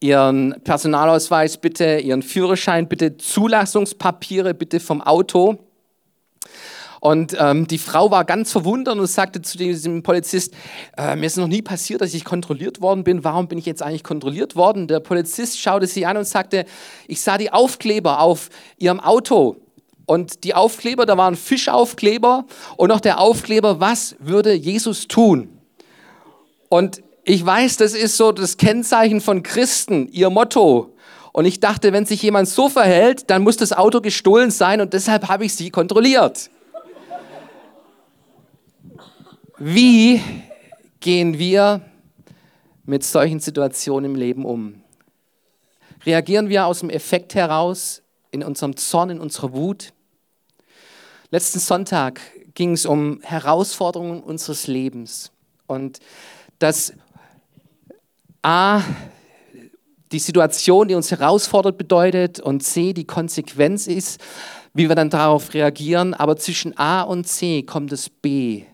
Ihren 0.00 0.54
Personalausweis 0.64 1.59
bitte, 1.59 1.98
Ihren 1.98 2.22
Führerschein 2.22 2.88
bitte, 2.88 3.16
Zulassungspapiere 3.16 4.54
bitte 4.54 4.80
vom 4.80 5.00
Auto. 5.00 5.59
Und 7.04 7.37
ähm, 7.38 7.66
die 7.66 7.76
Frau 7.76 8.11
war 8.11 8.24
ganz 8.24 8.50
verwundert 8.50 8.98
und 8.98 9.07
sagte 9.07 9.42
zu 9.42 9.59
diesem 9.59 10.02
Polizist, 10.02 10.54
äh, 10.96 11.14
mir 11.16 11.26
ist 11.26 11.37
noch 11.37 11.48
nie 11.48 11.61
passiert, 11.61 12.00
dass 12.00 12.14
ich 12.14 12.24
kontrolliert 12.24 12.80
worden 12.80 13.04
bin. 13.04 13.24
Warum 13.24 13.46
bin 13.46 13.59
ich 13.59 13.66
jetzt 13.66 13.83
eigentlich 13.83 14.02
kontrolliert 14.02 14.57
worden? 14.57 14.88
Der 14.88 15.00
Polizist 15.00 15.61
schaute 15.61 15.87
sie 15.87 16.07
an 16.07 16.16
und 16.16 16.24
sagte, 16.24 16.64
ich 17.07 17.20
sah 17.20 17.37
die 17.37 17.52
Aufkleber 17.52 18.20
auf 18.20 18.48
ihrem 18.78 19.00
Auto. 19.00 19.57
Und 20.07 20.44
die 20.44 20.54
Aufkleber, 20.54 21.04
da 21.04 21.18
waren 21.18 21.37
Fischaufkleber 21.37 22.46
und 22.78 22.88
noch 22.88 23.00
der 23.00 23.20
Aufkleber, 23.20 23.80
was 23.80 24.16
würde 24.18 24.54
Jesus 24.54 25.07
tun? 25.07 25.50
Und 26.70 27.02
ich 27.24 27.44
weiß, 27.44 27.78
das 27.78 27.94
ist 27.94 28.16
so 28.16 28.32
das 28.32 28.56
Kennzeichen 28.56 29.20
von 29.20 29.42
Christen, 29.42 30.08
ihr 30.08 30.30
Motto. 30.30 30.94
Und 31.32 31.46
ich 31.46 31.58
dachte, 31.58 31.92
wenn 31.92 32.06
sich 32.06 32.22
jemand 32.22 32.48
so 32.48 32.68
verhält, 32.68 33.30
dann 33.30 33.42
muss 33.42 33.56
das 33.56 33.72
Auto 33.72 34.00
gestohlen 34.00 34.50
sein 34.50 34.80
und 34.80 34.92
deshalb 34.92 35.28
habe 35.28 35.44
ich 35.44 35.54
sie 35.54 35.70
kontrolliert. 35.70 36.50
Wie 39.58 40.20
gehen 41.00 41.38
wir 41.38 41.80
mit 42.84 43.02
solchen 43.04 43.40
Situationen 43.40 44.12
im 44.12 44.16
Leben 44.16 44.44
um? 44.44 44.82
Reagieren 46.04 46.50
wir 46.50 46.66
aus 46.66 46.80
dem 46.80 46.90
Effekt 46.90 47.34
heraus, 47.34 48.02
in 48.30 48.42
unserem 48.42 48.76
Zorn, 48.76 49.10
in 49.10 49.20
unserer 49.20 49.52
Wut? 49.54 49.92
Letzten 51.30 51.58
Sonntag 51.58 52.20
ging 52.54 52.72
es 52.72 52.84
um 52.84 53.20
Herausforderungen 53.22 54.22
unseres 54.22 54.66
Lebens 54.66 55.32
und 55.66 55.98
das 56.58 56.92
A, 58.44 58.83
die 60.12 60.18
Situation, 60.18 60.87
die 60.87 60.94
uns 60.94 61.11
herausfordert, 61.11 61.78
bedeutet 61.78 62.40
und 62.40 62.62
C, 62.62 62.92
die 62.92 63.07
Konsequenz 63.07 63.87
ist, 63.87 64.20
wie 64.74 64.88
wir 64.88 64.94
dann 64.94 65.09
darauf 65.09 65.54
reagieren. 65.54 66.12
Aber 66.12 66.37
zwischen 66.37 66.76
A 66.76 67.02
und 67.02 67.26
C 67.26 67.62
kommt 67.62 67.90
das 67.90 68.11
B. 68.11 68.64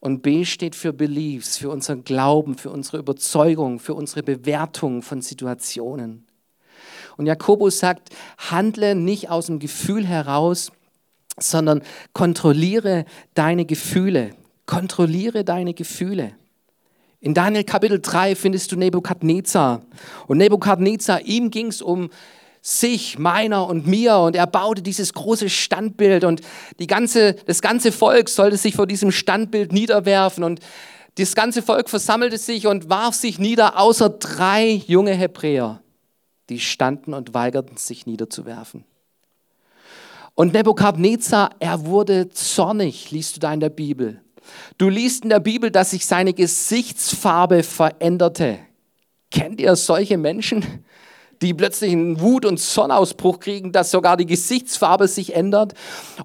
Und 0.00 0.22
B 0.22 0.46
steht 0.46 0.74
für 0.74 0.94
Beliefs, 0.94 1.58
für 1.58 1.68
unseren 1.68 2.02
Glauben, 2.02 2.56
für 2.56 2.70
unsere 2.70 2.96
Überzeugung, 2.96 3.78
für 3.78 3.92
unsere 3.92 4.22
Bewertung 4.22 5.02
von 5.02 5.20
Situationen. 5.20 6.24
Und 7.18 7.26
Jakobus 7.26 7.78
sagt, 7.78 8.08
handle 8.38 8.94
nicht 8.94 9.28
aus 9.28 9.46
dem 9.46 9.58
Gefühl 9.58 10.06
heraus, 10.06 10.72
sondern 11.38 11.82
kontrolliere 12.14 13.04
deine 13.34 13.66
Gefühle. 13.66 14.30
Kontrolliere 14.64 15.44
deine 15.44 15.74
Gefühle. 15.74 16.32
In 17.22 17.34
Daniel 17.34 17.64
Kapitel 17.64 18.00
3 18.00 18.34
findest 18.34 18.72
du 18.72 18.76
Nebukadnezar. 18.76 19.82
Und 20.26 20.38
Nebukadnezar, 20.38 21.20
ihm 21.22 21.50
ging 21.50 21.66
es 21.66 21.82
um 21.82 22.08
sich, 22.62 23.18
meiner 23.18 23.66
und 23.66 23.86
mir. 23.86 24.16
Und 24.16 24.36
er 24.36 24.46
baute 24.46 24.80
dieses 24.80 25.12
große 25.12 25.50
Standbild 25.50 26.24
und 26.24 26.40
die 26.78 26.86
ganze, 26.86 27.34
das 27.46 27.60
ganze 27.60 27.92
Volk 27.92 28.30
sollte 28.30 28.56
sich 28.56 28.74
vor 28.74 28.86
diesem 28.86 29.12
Standbild 29.12 29.70
niederwerfen. 29.72 30.44
Und 30.44 30.60
das 31.16 31.34
ganze 31.34 31.60
Volk 31.60 31.90
versammelte 31.90 32.38
sich 32.38 32.66
und 32.66 32.88
warf 32.88 33.14
sich 33.14 33.38
nieder, 33.38 33.78
außer 33.78 34.08
drei 34.08 34.82
junge 34.86 35.12
Hebräer, 35.12 35.82
die 36.48 36.58
standen 36.58 37.12
und 37.12 37.34
weigerten 37.34 37.76
sich 37.76 38.06
niederzuwerfen. 38.06 38.84
Und 40.34 40.54
Nebukadnezar, 40.54 41.50
er 41.58 41.84
wurde 41.84 42.30
zornig, 42.30 43.10
liest 43.10 43.36
du 43.36 43.40
da 43.40 43.52
in 43.52 43.60
der 43.60 43.68
Bibel. 43.68 44.22
Du 44.78 44.88
liest 44.88 45.24
in 45.24 45.30
der 45.30 45.40
Bibel, 45.40 45.70
dass 45.70 45.90
sich 45.90 46.06
seine 46.06 46.32
Gesichtsfarbe 46.32 47.62
veränderte. 47.62 48.58
Kennt 49.30 49.60
ihr 49.60 49.76
solche 49.76 50.18
Menschen? 50.18 50.84
Die 51.42 51.54
plötzlich 51.54 51.92
einen 51.92 52.20
Wut- 52.20 52.44
und 52.44 52.60
Sonnausbruch 52.60 53.40
kriegen, 53.40 53.72
dass 53.72 53.90
sogar 53.90 54.16
die 54.16 54.26
Gesichtsfarbe 54.26 55.08
sich 55.08 55.34
ändert. 55.34 55.74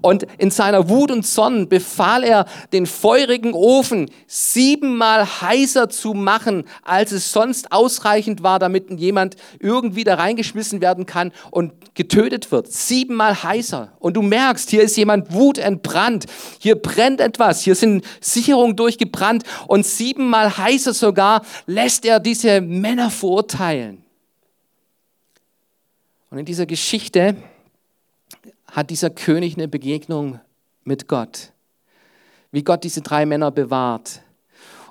Und 0.01 0.25
in 0.38 0.51
seiner 0.51 0.89
Wut 0.89 1.12
und 1.12 1.25
Sonnen 1.25 1.69
befahl 1.69 2.23
er, 2.23 2.45
den 2.73 2.86
feurigen 2.86 3.54
Ofen 3.54 4.10
siebenmal 4.28 5.25
heißer 5.41 5.89
zu 5.89 6.13
machen, 6.13 6.65
als 6.84 7.12
es 7.12 7.32
sonst 7.32 7.71
ausreichend 7.71 8.43
war, 8.43 8.60
damit 8.60 8.89
jemand 8.99 9.36
irgendwie 9.60 10.04
da 10.04 10.15
reingeschmissen 10.15 10.82
werden 10.82 11.06
kann 11.06 11.32
und 11.51 11.71
getötet 11.95 12.51
wird. 12.51 12.71
Siebenmal 12.71 13.41
heißer. 13.41 13.93
Und 13.99 14.17
du 14.17 14.21
merkst, 14.21 14.69
hier 14.69 14.84
ist 14.84 14.97
jemand 14.97 15.34
wutentbrannt. 15.34 16.25
Hier 16.60 16.75
brennt 16.75 17.21
etwas. 17.21 17.62
Hier 17.62 17.75
sind 17.75 18.04
Sicherungen 18.19 18.75
durchgebrannt. 18.75 19.43
Und 19.67 19.86
siebenmal 19.86 20.58
heißer 20.58 20.93
sogar 20.93 21.43
lässt 21.65 22.06
er 22.06 22.19
diese 22.19 22.60
Männer 22.62 23.10
verurteilen. 23.10 24.05
Und 26.36 26.39
in 26.39 26.45
dieser 26.45 26.65
Geschichte 26.65 27.38
hat 28.67 28.89
dieser 28.89 29.10
König 29.10 29.56
eine 29.56 29.69
Begegnung 29.69 30.41
mit 30.84 31.08
Gott. 31.08 31.54
Wie 32.52 32.62
Gott 32.62 32.84
diese 32.84 33.00
drei 33.00 33.26
Männer 33.26 33.52
bewahrt. 33.52 34.21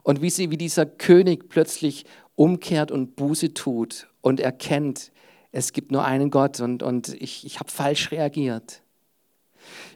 Und 0.02 0.22
wie, 0.22 0.30
sie, 0.30 0.50
wie 0.50 0.56
dieser 0.56 0.86
König 0.86 1.50
plötzlich 1.50 2.06
umkehrt 2.34 2.90
und 2.90 3.14
Buße 3.16 3.52
tut 3.52 4.06
und 4.22 4.40
erkennt, 4.40 5.12
es 5.52 5.74
gibt 5.74 5.92
nur 5.92 6.02
einen 6.02 6.30
Gott 6.30 6.60
und, 6.60 6.82
und 6.82 7.08
ich, 7.20 7.44
ich 7.44 7.60
habe 7.60 7.70
falsch 7.70 8.10
reagiert. 8.10 8.80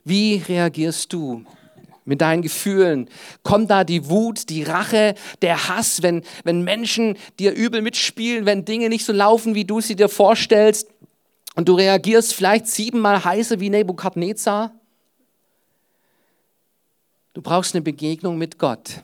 Wie 0.05 0.43
reagierst 0.47 1.15
du 1.15 1.47
mit 2.05 2.21
deinen 2.21 2.43
Gefühlen? 2.43 3.09
Kommt 3.43 3.71
da 3.71 3.85
die 3.85 4.11
Wut, 4.11 4.51
die 4.51 4.65
Rache, 4.65 5.15
der 5.41 5.71
Hass, 5.71 6.03
wenn, 6.03 6.25
wenn 6.45 6.61
Menschen 6.63 7.17
dir 7.39 7.55
übel 7.55 7.81
mitspielen, 7.81 8.45
wenn 8.45 8.67
Dinge 8.67 8.91
nicht 8.91 9.07
so 9.07 9.15
laufen, 9.15 9.55
wie 9.55 9.65
du 9.65 9.81
sie 9.81 9.97
dir 9.97 10.11
vorstellst? 10.11 10.89
Und 11.59 11.69
du 11.69 11.75
reagierst 11.75 12.35
vielleicht 12.35 12.69
siebenmal 12.69 13.25
heißer 13.25 13.59
wie 13.59 13.69
Nebukadnezar. 13.69 14.71
Du 17.33 17.43
brauchst 17.43 17.75
eine 17.75 17.83
Begegnung 17.83 18.39
mit 18.39 18.61
Gott. 18.61 19.03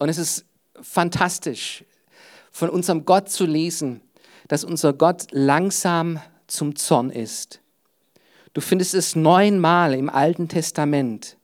Und 0.00 0.08
es 0.08 0.18
ist 0.18 0.44
fantastisch, 0.82 1.84
von 2.50 2.70
unserem 2.70 3.04
Gott 3.04 3.28
zu 3.28 3.46
lesen, 3.46 4.00
dass 4.48 4.64
unser 4.64 4.92
Gott 4.94 5.28
langsam 5.30 6.20
zum 6.48 6.74
Zorn 6.74 7.10
ist. 7.10 7.60
Du 8.52 8.60
findest 8.60 8.92
es 8.92 9.14
neunmal 9.14 9.94
im 9.94 10.10
Alten 10.10 10.48
Testament, 10.48 11.36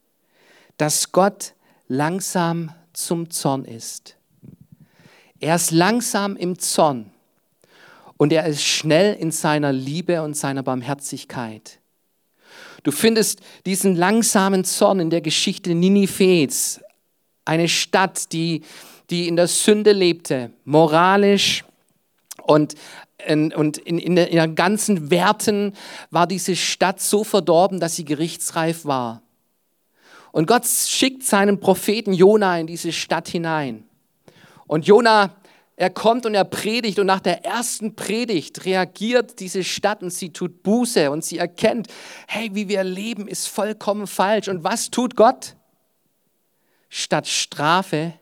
dass 0.77 1.12
Gott 1.12 1.55
langsam 1.87 2.75
zum 2.94 3.31
Zorn 3.31 3.64
ist. 3.64 4.16
Er 5.38 5.55
ist 5.55 5.70
langsam 5.70 6.35
im 6.35 6.59
Zorn. 6.59 7.12
Und 8.23 8.33
er 8.33 8.47
ist 8.47 8.63
schnell 8.63 9.15
in 9.15 9.33
seiner 9.33 9.73
Liebe 9.73 10.23
und 10.23 10.37
seiner 10.37 10.63
Barmherzigkeit. 10.63 11.81
Du 12.85 12.93
findest 12.93 13.41
diesen 13.67 13.97
langsamen 13.97 14.65
Zorn 14.65 15.01
in 15.01 15.11
der 15.11 15.23
Geschichte 15.23 15.75
Ninives, 15.75 16.81
eine 17.45 17.69
Stadt, 17.69 18.33
die, 18.33 18.63
die 19.11 19.27
in 19.27 19.35
der 19.35 19.49
Sünde 19.49 19.91
lebte, 19.91 20.53
moralisch 20.65 21.65
und 22.45 22.77
in, 23.27 23.53
und 23.53 23.79
in, 23.79 23.99
in, 23.99 24.15
der, 24.15 24.29
in 24.29 24.37
ihren 24.37 24.55
ganzen 24.55 25.11
Werten 25.11 25.75
war 26.13 26.29
diese 26.29 26.55
Stadt 26.55 27.01
so 27.01 27.25
verdorben, 27.25 27.81
dass 27.81 27.97
sie 27.97 28.05
gerichtsreif 28.05 28.85
war. 28.85 29.23
Und 30.31 30.47
Gott 30.47 30.65
schickt 30.65 31.25
seinen 31.25 31.59
Propheten 31.59 32.13
Jona 32.13 32.61
in 32.61 32.69
diese 32.69 32.93
Stadt 32.93 33.27
hinein. 33.27 33.83
Und 34.69 34.87
Jona 34.87 35.35
er 35.83 35.90
kommt 35.90 36.27
und 36.27 36.35
er 36.37 36.45
predigt 36.45 37.01
und 37.01 37.07
nach 37.07 37.18
der 37.18 37.45
ersten 37.45 37.97
Predigt 37.97 38.66
reagiert 38.66 39.40
diese 39.40 39.64
Stadt 39.64 40.01
und 40.01 40.11
sie 40.11 40.33
tut 40.33 40.62
Buße 40.62 41.11
und 41.11 41.25
sie 41.25 41.38
erkennt, 41.38 41.88
hey, 42.29 42.51
wie 42.55 42.68
wir 42.68 42.85
leben, 42.85 43.27
ist 43.27 43.49
vollkommen 43.49 44.07
falsch. 44.07 44.47
Und 44.47 44.62
was 44.62 44.92
tut 44.92 45.16
Gott? 45.16 45.57
Statt 46.88 47.27
Strafe 47.27 48.14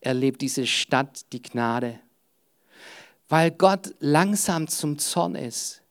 erlebt 0.00 0.42
diese 0.42 0.64
Stadt 0.64 1.22
die 1.32 1.42
Gnade, 1.42 1.98
weil 3.28 3.50
Gott 3.50 3.92
langsam 3.98 4.68
zum 4.68 4.96
Zorn 5.00 5.34
ist. 5.34 5.82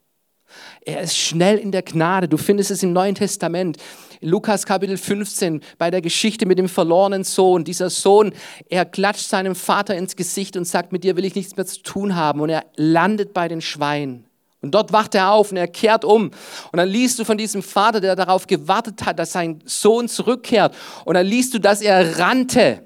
Er 0.80 1.02
ist 1.02 1.18
schnell 1.18 1.58
in 1.58 1.74
der 1.74 1.84
Gnade. 1.84 2.30
Du 2.30 2.38
findest 2.38 2.72
es 2.72 2.84
im 2.84 2.94
Neuen 2.94 3.16
Testament. 3.16 3.76
In 4.22 4.30
Lukas 4.30 4.68
Kapitel 4.68 4.98
15 4.98 5.62
bei 5.80 5.90
der 5.90 6.00
Geschichte 6.00 6.46
mit 6.46 6.60
dem 6.60 6.70
verlorenen 6.70 7.24
Sohn. 7.24 7.64
Dieser 7.64 7.90
Sohn, 7.90 8.34
er 8.70 8.86
klatscht 8.86 9.28
seinem 9.28 9.56
Vater 9.56 9.96
ins 9.96 10.16
Gesicht 10.16 10.56
und 10.56 10.66
sagt, 10.66 10.92
mit 10.92 11.04
dir 11.04 11.18
will 11.18 11.26
ich 11.26 11.34
nichts 11.34 11.58
mehr 11.58 11.66
zu 11.66 11.82
tun 11.82 12.16
haben. 12.16 12.40
Und 12.40 12.50
er 12.50 12.66
landet 12.76 13.34
bei 13.34 13.48
den 13.48 13.62
Schweinen. 13.62 14.26
Und 14.62 14.76
dort 14.76 14.94
wacht 14.94 15.16
er 15.16 15.32
auf 15.32 15.50
und 15.50 15.58
er 15.58 15.68
kehrt 15.68 16.06
um. 16.06 16.26
Und 16.26 16.78
dann 16.78 16.88
liest 16.88 17.18
du 17.18 17.26
von 17.26 17.40
diesem 17.40 17.64
Vater, 17.64 18.00
der 18.00 18.16
darauf 18.16 18.46
gewartet 18.46 19.04
hat, 19.08 19.18
dass 19.18 19.32
sein 19.32 19.60
Sohn 19.66 20.08
zurückkehrt. 20.08 20.76
Und 21.04 21.16
dann 21.16 21.26
liest 21.26 21.56
du, 21.56 21.60
dass 21.60 21.82
er 21.82 22.20
rannte 22.20 22.84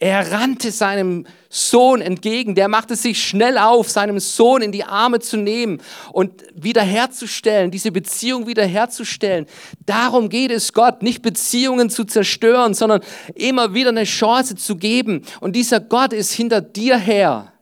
er 0.00 0.30
rannte 0.30 0.70
seinem 0.70 1.26
Sohn 1.48 2.00
entgegen, 2.00 2.54
der 2.54 2.68
machte 2.68 2.94
sich 2.94 3.20
schnell 3.20 3.58
auf, 3.58 3.90
seinem 3.90 4.20
Sohn 4.20 4.62
in 4.62 4.70
die 4.70 4.84
Arme 4.84 5.18
zu 5.18 5.36
nehmen 5.36 5.80
und 6.12 6.44
wiederherzustellen, 6.54 7.72
diese 7.72 7.90
Beziehung 7.90 8.46
wiederherzustellen. 8.46 9.46
Darum 9.86 10.28
geht 10.28 10.52
es 10.52 10.72
Gott, 10.72 11.02
nicht 11.02 11.22
Beziehungen 11.22 11.90
zu 11.90 12.04
zerstören, 12.04 12.74
sondern 12.74 13.00
immer 13.34 13.74
wieder 13.74 13.88
eine 13.88 14.04
Chance 14.04 14.54
zu 14.54 14.76
geben. 14.76 15.22
Und 15.40 15.56
dieser 15.56 15.80
Gott 15.80 16.12
ist 16.12 16.32
hinter 16.32 16.60
dir 16.60 16.96
her. 16.96 17.52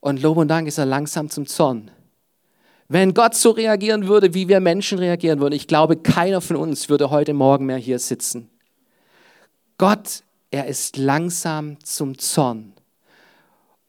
Und 0.00 0.20
Lob 0.20 0.36
und 0.36 0.48
Dank 0.48 0.68
ist 0.68 0.76
er 0.76 0.86
langsam 0.86 1.30
zum 1.30 1.46
Zorn. 1.46 1.90
Wenn 2.88 3.14
Gott 3.14 3.34
so 3.34 3.50
reagieren 3.50 4.06
würde, 4.06 4.34
wie 4.34 4.48
wir 4.48 4.60
Menschen 4.60 4.98
reagieren 4.98 5.40
würden, 5.40 5.54
ich 5.54 5.66
glaube, 5.66 5.96
keiner 5.96 6.42
von 6.42 6.56
uns 6.56 6.90
würde 6.90 7.10
heute 7.10 7.32
Morgen 7.32 7.64
mehr 7.66 7.78
hier 7.78 7.98
sitzen. 7.98 8.50
Gott 9.78 10.22
er 10.56 10.66
ist 10.66 10.96
langsam 10.96 11.84
zum 11.84 12.18
Zorn 12.18 12.72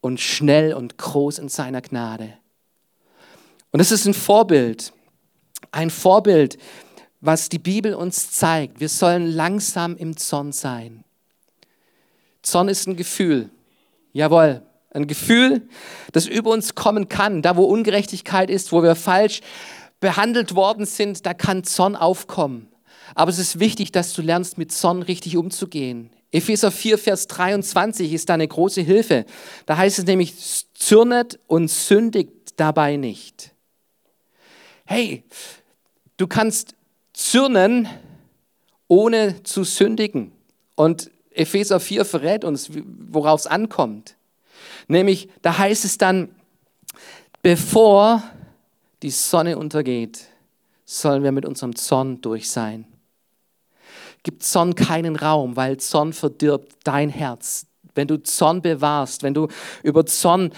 und 0.01 0.19
schnell 0.19 0.73
und 0.73 0.97
groß 0.97 1.39
in 1.39 1.47
seiner 1.47 1.81
Gnade. 1.81 2.33
Und 3.71 3.79
es 3.79 3.93
ist 3.93 4.05
ein 4.05 4.13
Vorbild, 4.13 4.91
ein 5.71 5.89
Vorbild, 5.89 6.57
was 7.21 7.47
die 7.47 7.57
Bibel 7.57 7.93
uns 7.93 8.31
zeigt. 8.31 8.81
Wir 8.81 8.89
sollen 8.89 9.27
langsam 9.27 9.95
im 9.95 10.17
Zorn 10.17 10.51
sein. 10.51 11.05
Zorn 12.41 12.67
ist 12.67 12.85
ein 12.85 12.97
Gefühl. 12.97 13.49
Jawohl, 14.11 14.61
ein 14.91 15.07
Gefühl, 15.07 15.69
das 16.11 16.25
über 16.25 16.49
uns 16.49 16.75
kommen 16.75 17.07
kann. 17.07 17.41
Da, 17.41 17.55
wo 17.55 17.63
Ungerechtigkeit 17.63 18.49
ist, 18.49 18.73
wo 18.73 18.83
wir 18.83 18.95
falsch 18.95 19.39
behandelt 20.01 20.53
worden 20.53 20.85
sind, 20.85 21.25
da 21.25 21.33
kann 21.33 21.63
Zorn 21.63 21.95
aufkommen. 21.95 22.67
Aber 23.15 23.31
es 23.31 23.39
ist 23.39 23.61
wichtig, 23.61 23.93
dass 23.93 24.13
du 24.13 24.21
lernst, 24.21 24.57
mit 24.57 24.73
Zorn 24.73 25.01
richtig 25.01 25.37
umzugehen. 25.37 26.09
Epheser 26.37 26.69
4, 26.69 26.99
Vers 26.99 27.25
23 27.27 28.13
ist 28.13 28.29
da 28.29 28.35
eine 28.35 28.47
große 28.47 28.81
Hilfe. 28.81 29.25
Da 29.65 29.77
heißt 29.77 29.97
es 29.97 30.05
nämlich, 30.05 30.35
zürnet 30.75 31.39
und 31.47 31.67
sündigt 31.67 32.31
dabei 32.57 32.95
nicht. 32.95 33.55
Hey, 34.85 35.23
du 36.17 36.27
kannst 36.27 36.75
zürnen, 37.13 37.89
ohne 38.87 39.41
zu 39.41 39.63
sündigen. 39.63 40.31
Und 40.75 41.09
Epheser 41.31 41.79
4 41.79 42.05
verrät 42.05 42.43
uns, 42.43 42.69
worauf 43.09 43.39
es 43.39 43.47
ankommt. 43.47 44.15
Nämlich, 44.87 45.29
da 45.41 45.57
heißt 45.57 45.85
es 45.85 45.97
dann, 45.97 46.29
bevor 47.41 48.21
die 49.01 49.09
Sonne 49.09 49.57
untergeht, 49.57 50.25
sollen 50.85 51.23
wir 51.23 51.31
mit 51.31 51.45
unserem 51.45 51.75
Zorn 51.75 52.21
durch 52.21 52.47
sein 52.51 52.85
gibt 54.27 54.43
Zorn 54.43 54.75
keinen 54.75 55.15
Raum, 55.15 55.55
weil 55.55 55.77
Zorn 55.77 56.11
verdirbt 56.11 56.75
dein 56.83 57.07
Herz. 57.07 57.65
Wenn 57.95 58.09
du 58.09 58.21
Zorn 58.21 58.61
bewahrst, 58.61 59.23
wenn 59.23 59.33
du 59.33 59.47
über 59.83 60.05
Zorn 60.05 60.51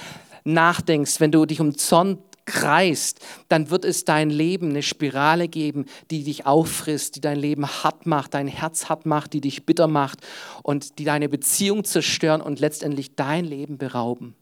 nachdenkst, 0.44 1.20
wenn 1.20 1.32
du 1.32 1.46
dich 1.46 1.62
um 1.62 1.78
Zorn 1.78 2.18
kreist, 2.46 3.20
dann 3.48 3.70
wird 3.70 3.86
es 3.86 4.06
dein 4.06 4.32
Leben 4.32 4.72
eine 4.72 4.82
Spirale 4.82 5.48
geben, 5.48 5.86
die 6.10 6.24
dich 6.24 6.48
auffrisst, 6.48 7.16
die 7.16 7.22
dein 7.22 7.38
Leben 7.38 7.68
hart 7.68 8.08
macht, 8.08 8.34
dein 8.34 8.48
Herz 8.48 8.90
hart 8.90 9.06
macht, 9.06 9.34
die 9.34 9.42
dich 9.42 9.68
bitter 9.68 9.88
macht 9.88 10.22
und 10.64 10.98
die 10.98 11.04
deine 11.04 11.30
Beziehung 11.30 11.84
zerstören 11.84 12.42
und 12.42 12.60
letztendlich 12.60 13.16
dein 13.16 13.46
Leben 13.46 13.78
berauben. 13.78 14.34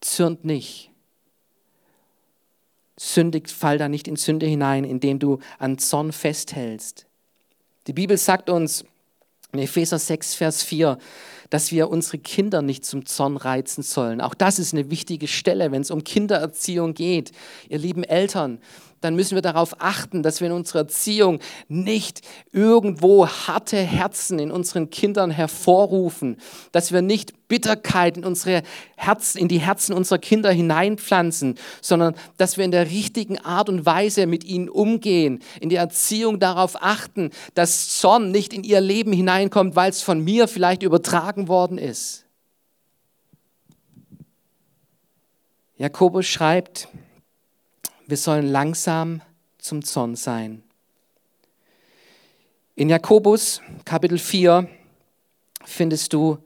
Zürnt 0.00 0.46
nicht. 0.46 0.92
Sündig, 2.98 3.50
fall 3.50 3.76
da 3.76 3.90
nicht 3.90 4.08
in 4.08 4.16
Sünde 4.16 4.46
hinein, 4.46 4.84
indem 4.84 5.18
du 5.18 5.40
an 5.58 5.76
Zorn 5.76 6.10
festhältst. 6.10 7.06
Die 7.90 7.94
Bibel 7.94 8.16
sagt 8.16 8.50
uns 8.50 8.84
in 9.52 9.58
Epheser 9.58 9.98
6, 9.98 10.36
Vers 10.36 10.62
4, 10.62 10.96
dass 11.50 11.72
wir 11.72 11.90
unsere 11.90 12.18
Kinder 12.18 12.62
nicht 12.62 12.84
zum 12.84 13.04
Zorn 13.04 13.36
reizen 13.36 13.82
sollen. 13.82 14.20
Auch 14.20 14.34
das 14.34 14.60
ist 14.60 14.72
eine 14.72 14.90
wichtige 14.90 15.26
Stelle, 15.26 15.72
wenn 15.72 15.82
es 15.82 15.90
um 15.90 16.04
Kindererziehung 16.04 16.94
geht. 16.94 17.32
Ihr 17.68 17.78
lieben 17.78 18.04
Eltern, 18.04 18.60
dann 19.00 19.16
müssen 19.16 19.34
wir 19.34 19.42
darauf 19.42 19.80
achten, 19.80 20.22
dass 20.22 20.40
wir 20.40 20.48
in 20.48 20.52
unserer 20.52 20.80
Erziehung 20.80 21.40
nicht 21.68 22.20
irgendwo 22.52 23.26
harte 23.26 23.78
Herzen 23.78 24.38
in 24.38 24.50
unseren 24.50 24.90
Kindern 24.90 25.30
hervorrufen, 25.30 26.36
dass 26.72 26.92
wir 26.92 27.00
nicht 27.02 27.48
Bitterkeit 27.48 28.16
in 28.16 28.24
unsere 28.24 28.62
Herzen, 28.96 29.38
in 29.38 29.48
die 29.48 29.58
Herzen 29.58 29.94
unserer 29.94 30.18
Kinder 30.18 30.52
hineinpflanzen, 30.52 31.56
sondern 31.80 32.14
dass 32.36 32.56
wir 32.56 32.64
in 32.64 32.70
der 32.70 32.90
richtigen 32.90 33.38
Art 33.38 33.68
und 33.68 33.86
Weise 33.86 34.26
mit 34.26 34.44
ihnen 34.44 34.68
umgehen, 34.68 35.40
in 35.60 35.70
der 35.70 35.80
Erziehung 35.80 36.38
darauf 36.38 36.82
achten, 36.82 37.30
dass 37.54 37.98
Zorn 37.98 38.30
nicht 38.30 38.52
in 38.52 38.64
ihr 38.64 38.80
Leben 38.80 39.12
hineinkommt, 39.12 39.76
weil 39.76 39.90
es 39.90 40.02
von 40.02 40.22
mir 40.22 40.46
vielleicht 40.46 40.82
übertragen 40.82 41.48
worden 41.48 41.78
ist. 41.78 42.26
Jakobus 45.76 46.26
schreibt, 46.26 46.88
wir 48.10 48.16
sollen 48.16 48.46
langsam 48.46 49.22
zum 49.58 49.84
Zorn 49.84 50.16
sein. 50.16 50.62
In 52.74 52.88
Jakobus 52.88 53.62
Kapitel 53.84 54.18
4 54.18 54.68
findest 55.64 56.12
du 56.12 56.38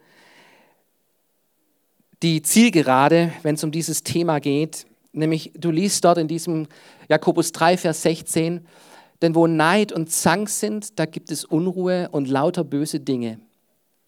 die 2.23 2.43
Zielgerade, 2.43 3.33
wenn 3.43 3.55
es 3.55 3.65
um 3.65 3.71
dieses 3.71 4.03
Thema 4.03 4.41
geht. 4.41 4.87
Nämlich, 5.13 5.53
du 5.57 5.71
liest 5.71 6.05
dort 6.05 6.19
in 6.19 6.29
diesem 6.29 6.67
Jakobus 7.09 7.53
3, 7.53 7.79
Vers 7.79 8.03
16, 8.03 8.67
denn 9.23 9.35
wo 9.35 9.47
Neid 9.47 9.93
und 9.93 10.11
Zank 10.11 10.51
sind, 10.51 10.99
da 10.99 11.07
gibt 11.07 11.31
es 11.31 11.45
Unruhe 11.45 12.09
und 12.11 12.29
lauter 12.29 12.65
böse 12.65 13.01
Dinge. 13.01 13.39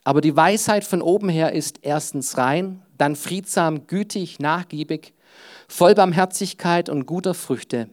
Aber 0.05 0.21
die 0.21 0.37
Weisheit 0.37 0.85
von 0.85 1.01
oben 1.01 1.29
her 1.29 1.53
ist 1.53 1.79
erstens 1.83 2.37
rein, 2.37 2.83
dann 2.99 3.17
friedsam, 3.17 3.87
gütig, 3.87 4.41
nachgiebig, 4.41 5.15
voll 5.69 5.95
Barmherzigkeit 5.95 6.89
und 6.89 7.07
guter 7.07 7.35
Früchte, 7.35 7.89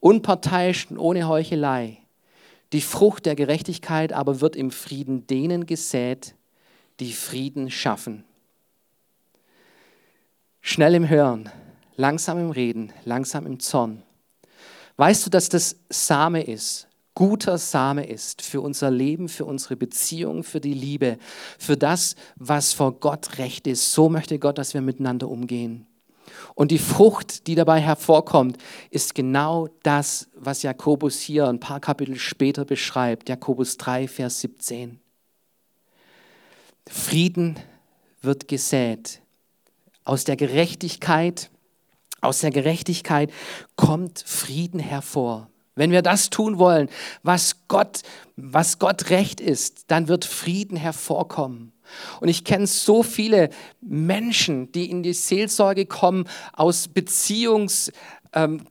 unparteiisch 0.00 0.90
und 0.90 0.98
ohne 0.98 1.28
Heuchelei. 1.28 1.98
Die 2.72 2.80
Frucht 2.80 3.26
der 3.26 3.34
Gerechtigkeit 3.34 4.12
aber 4.12 4.40
wird 4.40 4.56
im 4.56 4.70
Frieden 4.70 5.26
denen 5.26 5.66
gesät, 5.66 6.34
die 7.00 7.12
Frieden 7.12 7.70
schaffen. 7.70 8.24
Schnell 10.60 10.94
im 10.94 11.08
Hören, 11.08 11.50
langsam 11.96 12.38
im 12.38 12.50
Reden, 12.50 12.92
langsam 13.04 13.46
im 13.46 13.60
Zorn. 13.60 14.02
Weißt 14.96 15.26
du, 15.26 15.30
dass 15.30 15.48
das 15.48 15.76
Same 15.90 16.42
ist, 16.42 16.88
guter 17.14 17.58
Same 17.58 18.06
ist 18.06 18.42
für 18.42 18.60
unser 18.60 18.90
Leben, 18.90 19.28
für 19.28 19.44
unsere 19.44 19.76
Beziehung, 19.76 20.44
für 20.44 20.60
die 20.60 20.74
Liebe, 20.74 21.18
für 21.58 21.76
das, 21.76 22.16
was 22.36 22.72
vor 22.72 22.92
Gott 23.00 23.38
recht 23.38 23.66
ist. 23.66 23.92
So 23.92 24.08
möchte 24.08 24.38
Gott, 24.38 24.58
dass 24.58 24.74
wir 24.74 24.80
miteinander 24.80 25.28
umgehen. 25.28 25.86
Und 26.54 26.70
die 26.70 26.78
Frucht, 26.78 27.46
die 27.46 27.54
dabei 27.54 27.80
hervorkommt, 27.80 28.58
ist 28.90 29.14
genau 29.14 29.68
das, 29.82 30.28
was 30.34 30.62
Jakobus 30.62 31.20
hier 31.20 31.48
ein 31.48 31.60
paar 31.60 31.80
Kapitel 31.80 32.16
später 32.16 32.64
beschreibt. 32.64 33.28
Jakobus 33.28 33.76
3, 33.78 34.08
Vers 34.08 34.40
17. 34.40 35.00
Frieden 36.86 37.58
wird 38.20 38.48
gesät. 38.48 39.20
Aus 40.04 40.24
der 40.24 40.36
Gerechtigkeit, 40.36 41.50
aus 42.20 42.40
der 42.40 42.50
Gerechtigkeit 42.50 43.32
kommt 43.76 44.22
Frieden 44.26 44.80
hervor. 44.80 45.48
Wenn 45.74 45.90
wir 45.90 46.02
das 46.02 46.28
tun 46.28 46.58
wollen, 46.58 46.88
was 47.22 47.66
Gott, 47.68 48.02
was 48.36 48.78
Gott 48.78 49.10
recht 49.10 49.40
ist, 49.40 49.84
dann 49.90 50.08
wird 50.08 50.24
Frieden 50.24 50.76
hervorkommen. 50.76 51.71
Und 52.20 52.28
ich 52.28 52.44
kenne 52.44 52.66
so 52.66 53.02
viele 53.02 53.50
Menschen, 53.80 54.70
die 54.72 54.90
in 54.90 55.02
die 55.02 55.12
Seelsorge 55.12 55.86
kommen 55.86 56.28
aus 56.52 56.88
Beziehungs, 56.88 57.92
ähm, 58.32 58.66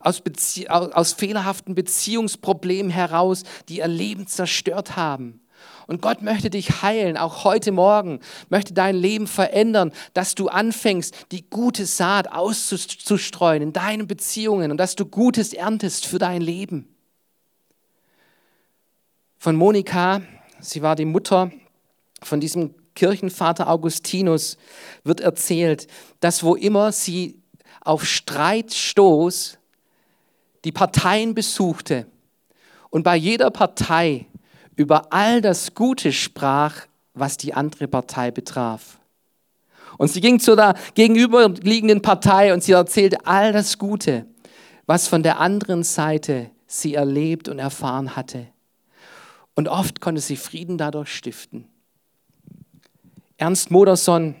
aus, 0.00 0.20
Bezie 0.20 0.68
aus, 0.70 1.12
fehlerhaften 1.12 1.74
Beziehungsproblemen 1.74 2.90
heraus, 2.90 3.42
die 3.68 3.78
ihr 3.78 3.88
Leben 3.88 4.26
zerstört 4.26 4.96
haben. 4.96 5.40
Und 5.86 6.02
Gott 6.02 6.22
möchte 6.22 6.50
dich 6.50 6.82
heilen, 6.82 7.16
auch 7.16 7.44
heute 7.44 7.70
Morgen, 7.70 8.20
möchte 8.48 8.74
dein 8.74 8.96
Leben 8.96 9.26
verändern, 9.26 9.92
dass 10.14 10.34
du 10.34 10.48
anfängst, 10.48 11.14
die 11.32 11.48
gute 11.48 11.86
Saat 11.86 12.32
auszustreuen 12.32 13.62
in 13.62 13.72
deinen 13.72 14.06
Beziehungen 14.06 14.70
und 14.70 14.78
dass 14.78 14.96
du 14.96 15.06
Gutes 15.06 15.52
erntest 15.52 16.06
für 16.06 16.18
dein 16.18 16.42
Leben. 16.42 16.88
Von 19.38 19.54
Monika, 19.54 20.22
sie 20.60 20.82
war 20.82 20.96
die 20.96 21.04
Mutter 21.04 21.52
von 22.22 22.40
diesem 22.40 22.74
Kirchenvater 22.94 23.68
Augustinus, 23.68 24.56
wird 25.04 25.20
erzählt, 25.20 25.86
dass 26.20 26.42
wo 26.42 26.54
immer 26.54 26.90
sie 26.92 27.40
auf 27.82 28.04
Streit 28.04 28.72
stoß, 28.72 29.58
die 30.64 30.72
Parteien 30.72 31.34
besuchte 31.34 32.06
und 32.90 33.04
bei 33.04 33.14
jeder 33.14 33.50
Partei 33.50 34.26
über 34.74 35.12
all 35.12 35.40
das 35.40 35.74
Gute 35.74 36.12
sprach, 36.12 36.86
was 37.14 37.36
die 37.36 37.54
andere 37.54 37.86
Partei 37.86 38.30
betraf. 38.30 38.98
Und 39.98 40.08
sie 40.08 40.20
ging 40.20 40.40
zu 40.40 40.56
der 40.56 40.74
gegenüberliegenden 40.94 42.02
Partei 42.02 42.52
und 42.52 42.62
sie 42.62 42.72
erzählte 42.72 43.24
all 43.24 43.52
das 43.52 43.78
Gute, 43.78 44.26
was 44.86 45.08
von 45.08 45.22
der 45.22 45.40
anderen 45.40 45.82
Seite 45.82 46.50
sie 46.66 46.94
erlebt 46.94 47.48
und 47.48 47.58
erfahren 47.58 48.16
hatte. 48.16 48.48
Und 49.54 49.68
oft 49.68 50.00
konnte 50.00 50.20
sie 50.20 50.36
Frieden 50.36 50.76
dadurch 50.76 51.14
stiften. 51.14 51.68
Ernst 53.38 53.70
Moderson, 53.70 54.34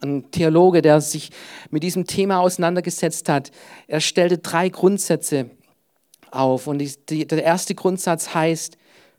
ein 0.00 0.30
Theologe, 0.30 0.82
der 0.82 1.00
sich 1.00 1.30
mit 1.70 1.82
diesem 1.82 2.06
Thema 2.06 2.40
auseinandergesetzt 2.40 3.28
hat, 3.28 3.50
er 3.86 4.00
stellte 4.00 4.38
drei 4.38 4.68
Grundsätze 4.68 5.50
auf. 6.30 6.66
Und 6.66 6.78
die, 7.10 7.26
der 7.26 7.42
erste 7.42 7.74
Grundsatz 7.74 8.34
heißt, 8.34 8.78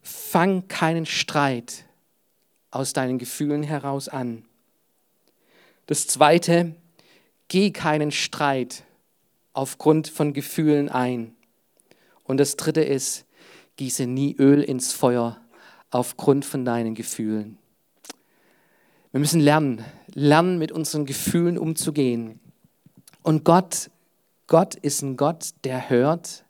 Fang 0.10 0.70
keinen 0.70 1.06
Streit 1.06 1.84
aus 2.72 2.94
deinen 2.94 3.18
Gefühlen 3.18 3.62
heraus 3.62 4.08
an. 4.08 4.46
Das 5.86 6.08
Zweite, 6.08 6.76
geh 7.50 7.72
keinen 7.72 8.12
Streit 8.12 8.84
aufgrund 9.52 10.08
von 10.08 10.32
Gefühlen 10.32 10.88
ein. 10.88 11.36
Und 12.24 12.38
das 12.38 12.56
Dritte 12.56 12.82
ist, 12.82 13.26
gieße 13.76 14.08
nie 14.08 14.34
Öl 14.38 14.62
ins 14.62 14.94
Feuer 14.94 15.42
aufgrund 15.92 16.46
von 16.46 16.64
deinen 16.64 16.96
Gefühlen. 16.96 17.58
Wir 19.12 19.20
müssen 19.20 19.42
lernen, 19.42 19.84
lernen 20.14 20.58
mit 20.58 20.72
unseren 20.72 21.06
Gefühlen 21.06 21.58
umzugehen. 21.58 22.40
Und 23.24 23.44
Gott, 23.44 23.90
Gott 24.48 24.76
ist 24.76 25.02
ein 25.02 25.18
Gott, 25.18 25.50
der 25.64 25.90
hört, 25.90 26.44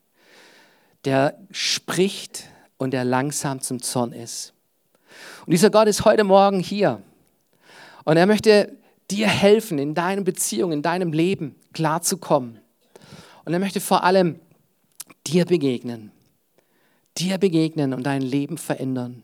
der 1.05 1.37
spricht, 1.51 2.45
und 2.77 2.91
der 2.91 3.03
langsam 3.03 3.61
zum 3.61 3.81
Zorn 3.81 4.13
ist. 4.13 4.53
Und 5.45 5.51
dieser 5.51 5.69
Gott 5.69 5.87
ist 5.87 6.05
heute 6.05 6.23
Morgen 6.23 6.59
hier. 6.59 7.01
Und 8.05 8.17
er 8.17 8.25
möchte 8.25 8.77
dir 9.09 9.27
helfen, 9.27 9.79
in 9.79 9.93
deinen 9.93 10.23
Beziehungen, 10.23 10.73
in 10.73 10.81
deinem 10.81 11.11
Leben 11.11 11.55
klarzukommen. 11.73 12.59
Und 13.45 13.53
er 13.53 13.59
möchte 13.59 13.79
vor 13.79 14.03
allem 14.03 14.39
dir 15.25 15.45
begegnen. 15.45 16.11
Dir 17.17 17.37
begegnen 17.37 17.93
und 17.93 18.03
dein 18.03 18.21
Leben 18.21 18.57
verändern. 18.57 19.23